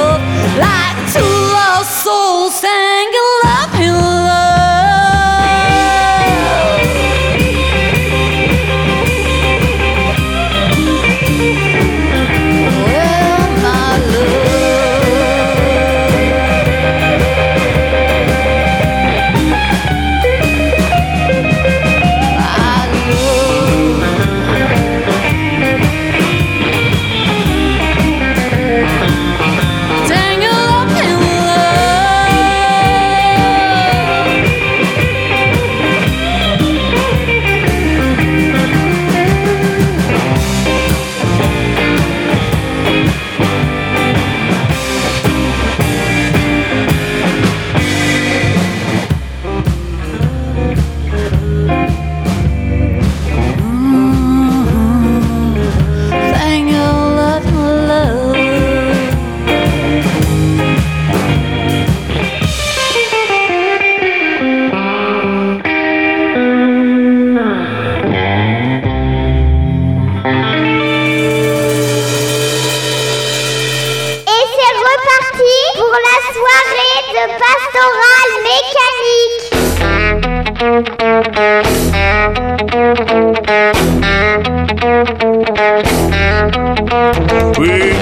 We 87.58 87.93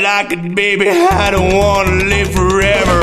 like 0.00 0.32
it, 0.32 0.54
baby. 0.54 0.88
I 0.88 1.30
don't 1.30 1.54
wanna 1.54 2.04
live 2.04 2.32
forever. 2.32 3.00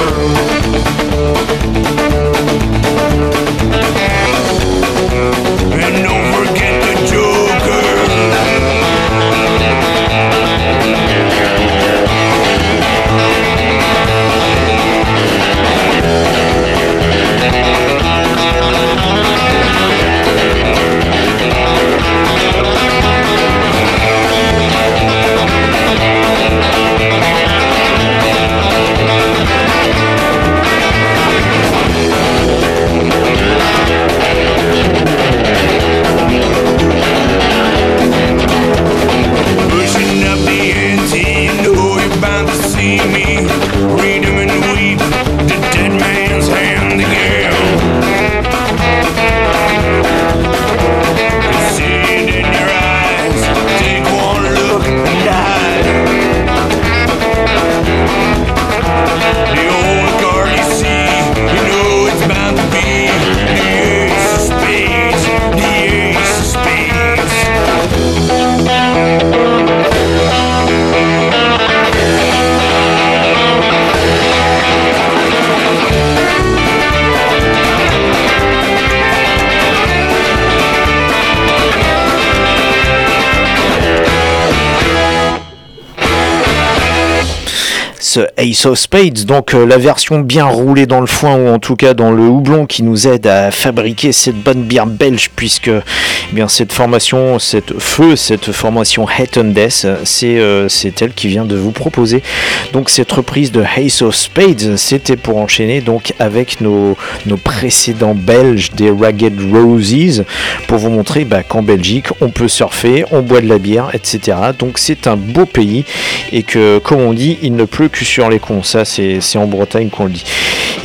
Ce 88.07 88.21
Ace 88.37 88.65
of 88.65 88.79
Spades, 88.79 89.25
donc 89.25 89.53
euh, 89.53 89.65
la 89.65 89.77
version 89.77 90.19
bien 90.19 90.45
roulée 90.45 90.85
dans 90.85 91.01
le 91.01 91.07
foin 91.07 91.35
ou 91.35 91.49
en 91.49 91.59
tout 91.59 91.75
cas 91.75 91.93
dans 91.93 92.11
le 92.11 92.23
houblon 92.23 92.65
qui 92.65 92.81
nous 92.81 93.05
aide 93.05 93.27
à 93.27 93.51
fabriquer 93.51 94.13
cette 94.13 94.41
bonne 94.41 94.63
bière 94.63 94.87
belge 94.87 95.29
puisque 95.35 95.67
eh 95.67 96.33
bien 96.33 96.47
cette 96.47 96.71
formation, 96.71 97.37
cette 97.37 97.77
feu, 97.79 98.15
cette 98.15 98.53
formation 98.53 99.05
Head 99.09 99.37
and 99.37 99.51
Death, 99.51 99.85
c'est 100.05 100.39
euh, 100.39 100.69
c'est 100.69 101.01
elle 101.01 101.13
qui 101.13 101.27
vient 101.27 101.43
de 101.43 101.57
vous 101.57 101.71
proposer 101.71 102.23
donc 102.71 102.89
cette 102.89 103.11
reprise 103.11 103.51
de 103.51 103.61
Ace 103.75 104.01
of 104.01 104.15
Spades. 104.15 104.77
C'était 104.77 105.17
pour 105.17 105.37
enchaîner 105.37 105.81
donc 105.81 106.13
avec 106.17 106.61
nos, 106.61 106.95
nos 107.25 107.37
précédents 107.37 108.15
belges 108.15 108.71
des 108.71 108.89
Ragged 108.89 109.37
Roses 109.51 110.23
pour 110.67 110.77
vous 110.77 110.89
montrer 110.89 111.25
bah, 111.25 111.43
qu'en 111.43 111.61
Belgique 111.61 112.07
on 112.21 112.29
peut 112.29 112.47
surfer, 112.47 113.03
on 113.11 113.21
boit 113.21 113.41
de 113.41 113.49
la 113.49 113.57
bière, 113.57 113.89
etc. 113.93 114.37
Donc 114.57 114.77
c'est 114.77 115.07
un 115.07 115.17
beau 115.17 115.45
pays 115.45 115.83
et 116.31 116.43
que 116.43 116.79
comme 116.79 117.01
on 117.01 117.11
dit, 117.11 117.37
il 117.41 117.53
ne 117.53 117.65
pleut 117.65 117.89
que 117.89 117.96
sur 118.05 118.29
les 118.29 118.39
cons. 118.39 118.63
Ça 118.63 118.85
c'est 118.85 119.19
c'est 119.21 119.37
en 119.37 119.47
Bretagne 119.47 119.89
qu'on 119.89 120.05
le 120.05 120.11
dit. 120.11 120.23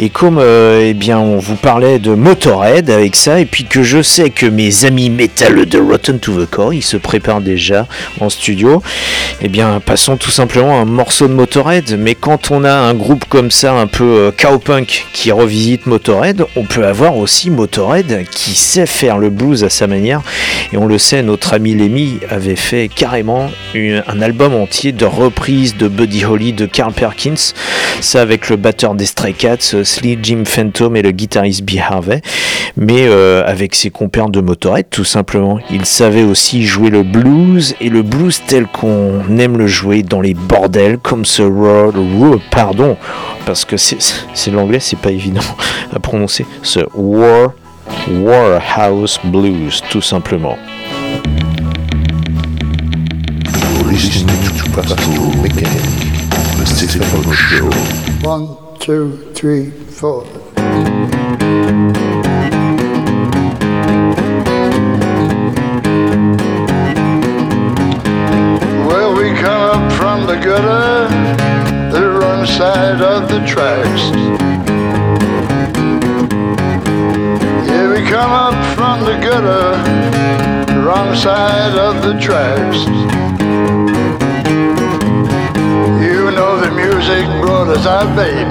Et 0.01 0.09
comme 0.09 0.39
euh, 0.39 0.81
eh 0.83 0.95
bien 0.95 1.19
on 1.19 1.39
vous 1.39 1.57
parlait 1.57 1.99
de 1.99 2.15
Motorhead 2.15 2.89
avec 2.91 3.15
ça 3.15 3.41
et 3.41 3.45
puis 3.45 3.65
que 3.65 3.83
je 3.83 4.01
sais 4.01 4.31
que 4.31 4.47
mes 4.47 4.85
amis 4.85 5.11
métal 5.11 5.67
de 5.67 5.79
Rotten 5.79 6.19
to 6.19 6.45
the 6.45 6.49
Core 6.49 6.73
ils 6.73 6.83
se 6.83 6.97
préparent 6.97 7.43
déjà 7.43 7.87
en 8.21 8.31
studio, 8.31 8.83
eh 9.43 9.49
bien 9.49 9.81
passons 9.81 10.17
tout 10.17 10.31
simplement 10.31 10.79
à 10.79 10.83
un 10.83 10.87
morceau 10.87 11.29
de 11.29 11.35
Motorhead. 11.35 11.97
Mais 11.99 12.15
quand 12.15 12.51
on 12.51 12.65
a 12.65 12.73
un 12.73 12.95
groupe 12.95 13.25
comme 13.29 13.51
ça 13.51 13.75
un 13.75 13.87
peu 13.87 14.05
euh, 14.05 14.31
cowpunk 14.31 15.07
qui 15.13 15.31
revisite 15.31 15.87
Motorhead, 15.87 16.45
on 16.57 16.65
peut 16.65 16.87
avoir 16.87 17.17
aussi 17.17 17.51
Motorhead 17.51 18.25
qui 18.31 18.55
sait 18.55 18.87
faire 18.87 19.19
le 19.19 19.31
blues 19.31 19.65
à 19.65 19.69
sa 19.69 19.87
manière. 19.87 20.23
Et 20.73 20.79
on 20.79 20.87
le 20.87 20.99
sait, 20.99 21.23
notre 21.23 21.55
ami 21.55 21.75
Lemmy 21.75 22.19
avait 22.31 22.57
fait 22.57 22.89
carrément 22.89 23.51
un 23.75 24.23
album 24.23 24.55
entier 24.55 24.93
de 24.93 25.05
reprises 25.05 25.77
de 25.77 25.89
Buddy 25.89 26.25
Holly, 26.25 26.53
de 26.53 26.67
Carl 26.67 26.93
Perkins. 27.03 27.53
Ça 28.01 28.21
avec 28.23 28.49
le 28.49 28.55
batteur 28.55 28.95
des 28.95 29.07
Stray 29.07 29.35
Cats, 29.35 29.57
euh, 29.75 29.83
Slee 29.83 30.17
Jim 30.23 30.45
Phantom 30.47 30.95
et 30.95 31.03
le 31.03 31.11
guitariste 31.11 31.63
B. 31.65 31.73
Harvey. 31.81 32.23
Mais 32.77 33.07
euh, 33.09 33.43
avec 33.45 33.75
ses 33.75 33.91
compères 33.91 34.29
de 34.29 34.41
Motorhead, 34.41 34.87
tout 34.89 35.03
simplement. 35.05 35.59
Il 35.73 35.85
savait 35.85 36.23
aussi 36.23 36.63
jouer 36.65 36.91
le 36.91 37.03
blues 37.03 37.75
et 37.81 37.89
le 37.89 38.03
blues 38.03 38.41
tel 38.47 38.67
qu'on 38.67 39.21
aime 39.37 39.59
le 39.59 39.67
jouer 39.67 40.05
dans 40.05 40.21
les 40.21 40.35
bordels 40.35 40.99
comme 40.99 41.25
ce 41.25 41.43
Road, 41.43 41.97
Road- 41.97 42.41
pardon, 42.53 42.97
parce 43.47 43.65
que 43.65 43.77
c'est 43.77 44.51
l'anglais, 44.53 44.79
c'est 44.81 44.99
pas 44.99 45.11
évident 45.11 45.43
à 45.95 45.99
prononcer. 45.99 46.47
Ce 46.63 46.81
War 46.95 47.51
Warhouse 48.09 49.19
Blues, 49.25 49.83
tout 49.91 50.01
simplement. 50.03 50.57
To 56.65 56.75
Pascal 56.87 57.19
Mechanic, 57.19 57.35
Show. 57.35 57.71
One, 58.29 58.79
two, 58.79 59.33
three, 59.35 59.71
four. 59.71 60.23
Well, 68.87 69.17
we 69.17 69.33
come 69.41 69.63
up 69.75 69.93
from 69.93 70.27
the 70.27 70.37
gutter, 70.37 71.09
the 71.91 72.11
wrong 72.11 72.47
side 72.47 73.01
of 73.01 73.29
the 73.29 73.45
tracks. 73.45 74.03
Yeah, 77.69 77.91
we 77.93 78.09
come 78.09 78.31
up 78.31 78.77
from 78.77 79.01
the 79.01 79.19
gutter, 79.19 80.73
the 80.73 80.81
wrong 80.81 81.17
side 81.17 81.77
of 81.77 82.03
the 82.03 82.21
tracks. 82.21 83.42
Music 87.03 87.27
brought 87.41 87.69
us 87.69 87.85
out, 87.85 88.15
babe, 88.15 88.47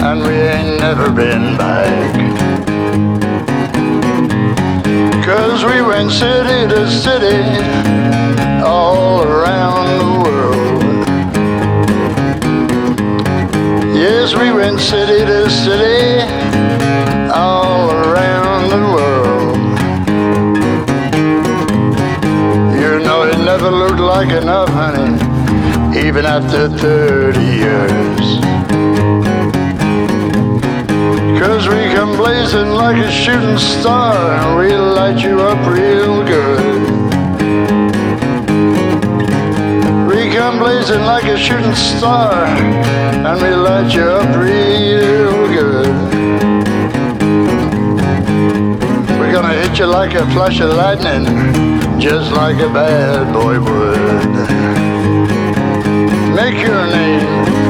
and 0.00 0.20
we 0.22 0.34
ain't 0.34 0.78
never 0.78 1.10
been 1.10 1.56
back. 1.56 2.14
Cause 5.24 5.64
we 5.64 5.82
went 5.82 6.12
city 6.12 6.68
to 6.72 6.88
city, 6.88 7.42
all 8.62 9.22
around 9.24 9.98
the 9.98 10.04
world. 10.22 10.82
Yes, 13.96 14.34
we 14.34 14.52
went 14.52 14.78
city 14.78 15.24
to 15.26 15.50
city, 15.50 16.22
all 17.32 17.90
around 17.90 18.70
the 18.70 18.82
world. 18.94 19.58
You 22.80 23.00
know 23.04 23.24
it 23.24 23.38
never 23.38 23.70
looked 23.70 23.98
like 23.98 24.30
enough, 24.30 24.68
honey 24.68 25.25
even 26.06 26.24
after 26.24 26.68
30 26.68 27.40
years. 27.40 28.26
Cause 31.40 31.66
we 31.66 31.82
come 31.96 32.16
blazing 32.16 32.68
like 32.68 32.96
a 32.96 33.10
shooting 33.10 33.58
star 33.58 34.14
and 34.14 34.56
we 34.56 34.76
light 34.76 35.18
you 35.24 35.40
up 35.40 35.58
real 35.66 36.22
good. 36.24 36.80
We 40.08 40.30
come 40.32 40.60
blazing 40.60 41.00
like 41.00 41.24
a 41.24 41.36
shooting 41.36 41.74
star 41.74 42.44
and 42.44 43.42
we 43.42 43.48
light 43.48 43.92
you 43.92 44.02
up 44.02 44.30
real 44.36 45.48
good. 45.58 45.96
We're 49.18 49.32
gonna 49.32 49.54
hit 49.54 49.76
you 49.76 49.86
like 49.86 50.14
a 50.14 50.24
flash 50.30 50.60
of 50.60 50.70
lightning, 50.70 51.24
just 51.98 52.30
like 52.30 52.58
a 52.60 52.72
bad 52.72 53.32
boy 53.32 53.58
would 53.58 54.85
make 56.36 56.66
your 56.66 56.86
name. 56.86 57.65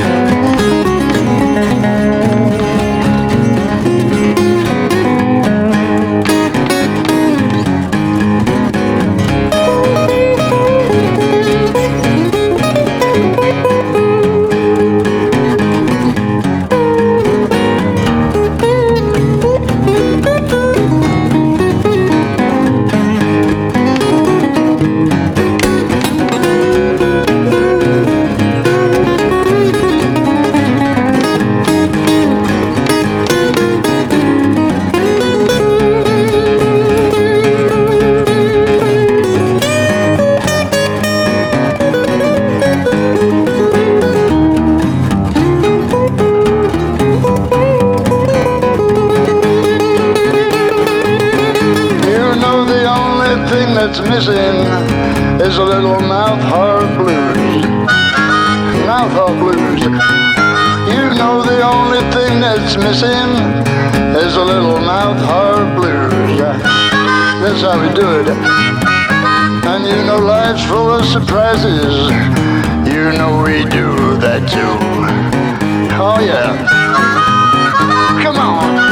Is 55.47 55.59
a 55.59 55.65
little 55.65 56.01
mouth 56.01 56.43
harp 56.43 56.91
blues. 56.99 57.63
Mouth 58.85 59.13
harp 59.13 59.37
blues. 59.39 59.81
You 60.91 61.05
know 61.19 61.45
the 61.47 61.63
only 61.63 62.03
thing 62.11 62.41
that's 62.41 62.77
missing 62.77 63.31
is 64.25 64.35
a 64.35 64.45
little 64.45 64.81
mouth 64.81 65.21
harp 65.31 65.69
blues. 65.77 66.39
That's 67.43 67.63
how 67.63 67.81
we 67.81 67.95
do 67.95 68.09
it. 68.21 68.29
And 69.71 69.85
you 69.87 70.05
know 70.05 70.19
life's 70.19 70.65
full 70.65 70.91
of 70.91 71.05
surprises. 71.05 71.95
You 72.93 73.13
know 73.17 73.43
we 73.47 73.63
do 73.71 74.19
that 74.19 74.43
too. 74.51 74.77
Oh 75.95 76.19
yeah. 76.19 76.51
Come 78.21 78.37
on. 78.37 78.86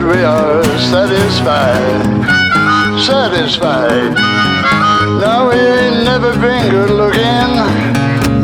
But 0.00 0.16
we 0.16 0.22
are 0.24 0.64
satisfied. 0.78 2.04
Satisfied. 3.00 4.14
No, 5.20 5.48
we 5.50 5.56
ain't 5.56 6.04
never 6.04 6.32
been 6.40 6.70
good 6.70 6.90
looking, 6.90 7.52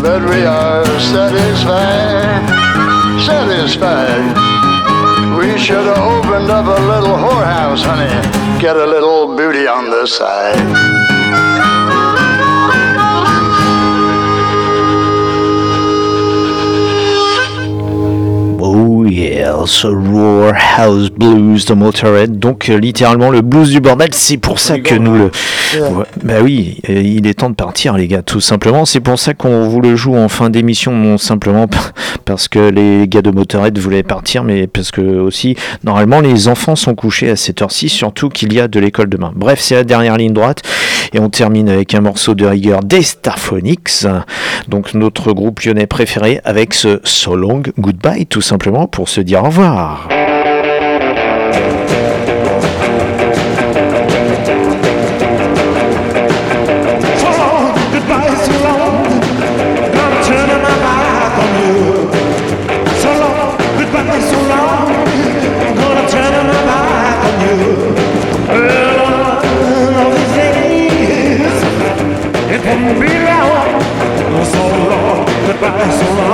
but 0.02 0.22
we 0.28 0.44
are 0.44 0.84
satisfied. 1.00 2.44
satisfied. 3.24 4.36
We 5.38 5.59
should 5.59 5.86
have 5.86 5.98
opened 5.98 6.50
up 6.50 6.66
a 6.66 6.80
little 6.92 7.16
whorehouse, 7.16 7.82
honey. 7.82 8.12
Get 8.61 8.76
a 8.76 8.86
little 8.86 9.34
booty 9.36 9.66
on 9.66 9.90
the 9.90 10.07
side. 10.07 11.55
Yes, 19.17 19.87
Roar 19.87 20.53
House 20.77 21.09
Blues 21.09 21.64
de 21.64 21.73
Motorhead. 21.73 22.39
Donc 22.39 22.69
euh, 22.69 22.77
littéralement 22.79 23.31
le 23.31 23.41
blues 23.41 23.71
du 23.71 23.81
bordel, 23.81 24.11
c'est 24.12 24.37
pour 24.37 24.59
ça 24.59 24.79
que 24.79 24.95
nous 24.95 25.14
le... 25.14 25.31
Ouais, 25.75 26.05
bah 26.23 26.35
oui, 26.43 26.83
euh, 26.91 27.01
il 27.01 27.27
est 27.27 27.33
temps 27.33 27.49
de 27.49 27.55
partir 27.55 27.97
les 27.97 28.09
gars, 28.09 28.21
tout 28.21 28.43
simplement. 28.43 28.85
C'est 28.85 29.01
pour 29.01 29.19
ça 29.19 29.33
qu'on 29.33 29.69
vous 29.69 29.81
le 29.81 29.97
joue 29.97 30.14
en 30.14 30.29
fin 30.29 30.51
d'émission, 30.51 30.93
non 30.93 31.17
simplement 31.17 31.67
parce 32.27 32.47
que 32.47 32.59
les 32.59 33.09
gars 33.09 33.23
de 33.23 33.31
Motorhead 33.31 33.79
voulaient 33.79 34.03
partir, 34.03 34.45
mais 34.45 34.67
parce 34.67 34.91
que 34.91 35.01
aussi, 35.01 35.57
normalement, 35.83 36.21
les 36.21 36.49
enfants 36.49 36.77
sont 36.77 36.95
couchés 36.95 37.31
à 37.31 37.37
cette 37.37 37.62
heure-ci, 37.62 37.89
surtout 37.89 38.29
qu'il 38.29 38.53
y 38.53 38.61
a 38.61 38.69
de 38.69 38.79
l'école 38.79 39.09
demain. 39.09 39.33
Bref, 39.35 39.61
c'est 39.62 39.77
la 39.77 39.85
dernière 39.85 40.19
ligne 40.19 40.35
droite. 40.35 40.62
Et 41.12 41.21
on 41.21 41.31
termine 41.31 41.69
avec 41.69 41.95
un 41.95 42.01
morceau 42.01 42.35
de 42.35 42.45
rigueur 42.45 42.81
des 42.81 43.03
Starphonics, 43.03 44.05
donc 44.69 44.93
notre 44.95 45.33
groupe 45.33 45.61
lyonnais 45.61 45.87
préféré, 45.87 46.41
avec 46.45 46.75
ce 46.75 47.01
So 47.05 47.37
Long 47.37 47.62
Goodbye, 47.79 48.27
tout 48.27 48.41
simplement 48.41 48.87
pour 48.87 49.05
se 49.09 49.20
dire 49.20 49.42
au 49.42 49.46
revoir. 49.46 50.09
So 75.98 76.04
long, 76.16 76.26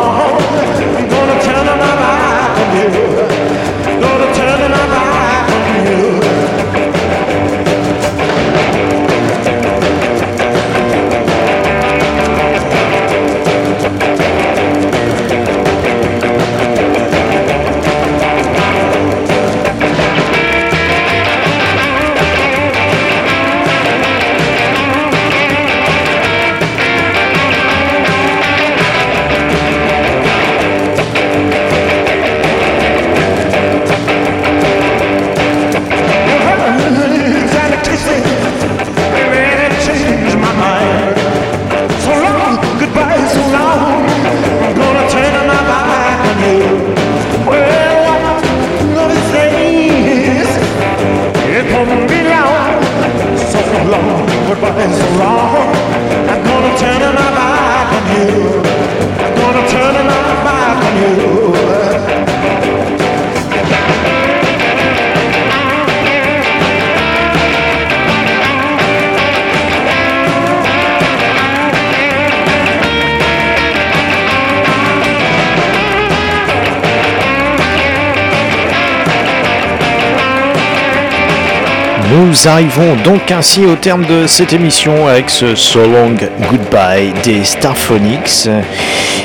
Nous 82.33 82.49
arrivons 82.49 82.97
donc 83.05 83.31
ainsi 83.31 83.65
au 83.67 83.77
terme 83.77 84.07
de 84.07 84.27
cette 84.27 84.55
émission 84.55 85.07
avec 85.07 85.29
ce 85.29 85.55
So 85.55 85.81
Long 85.81 86.15
Goodbye 86.51 87.13
des 87.25 87.45
Starphonics. 87.45 88.49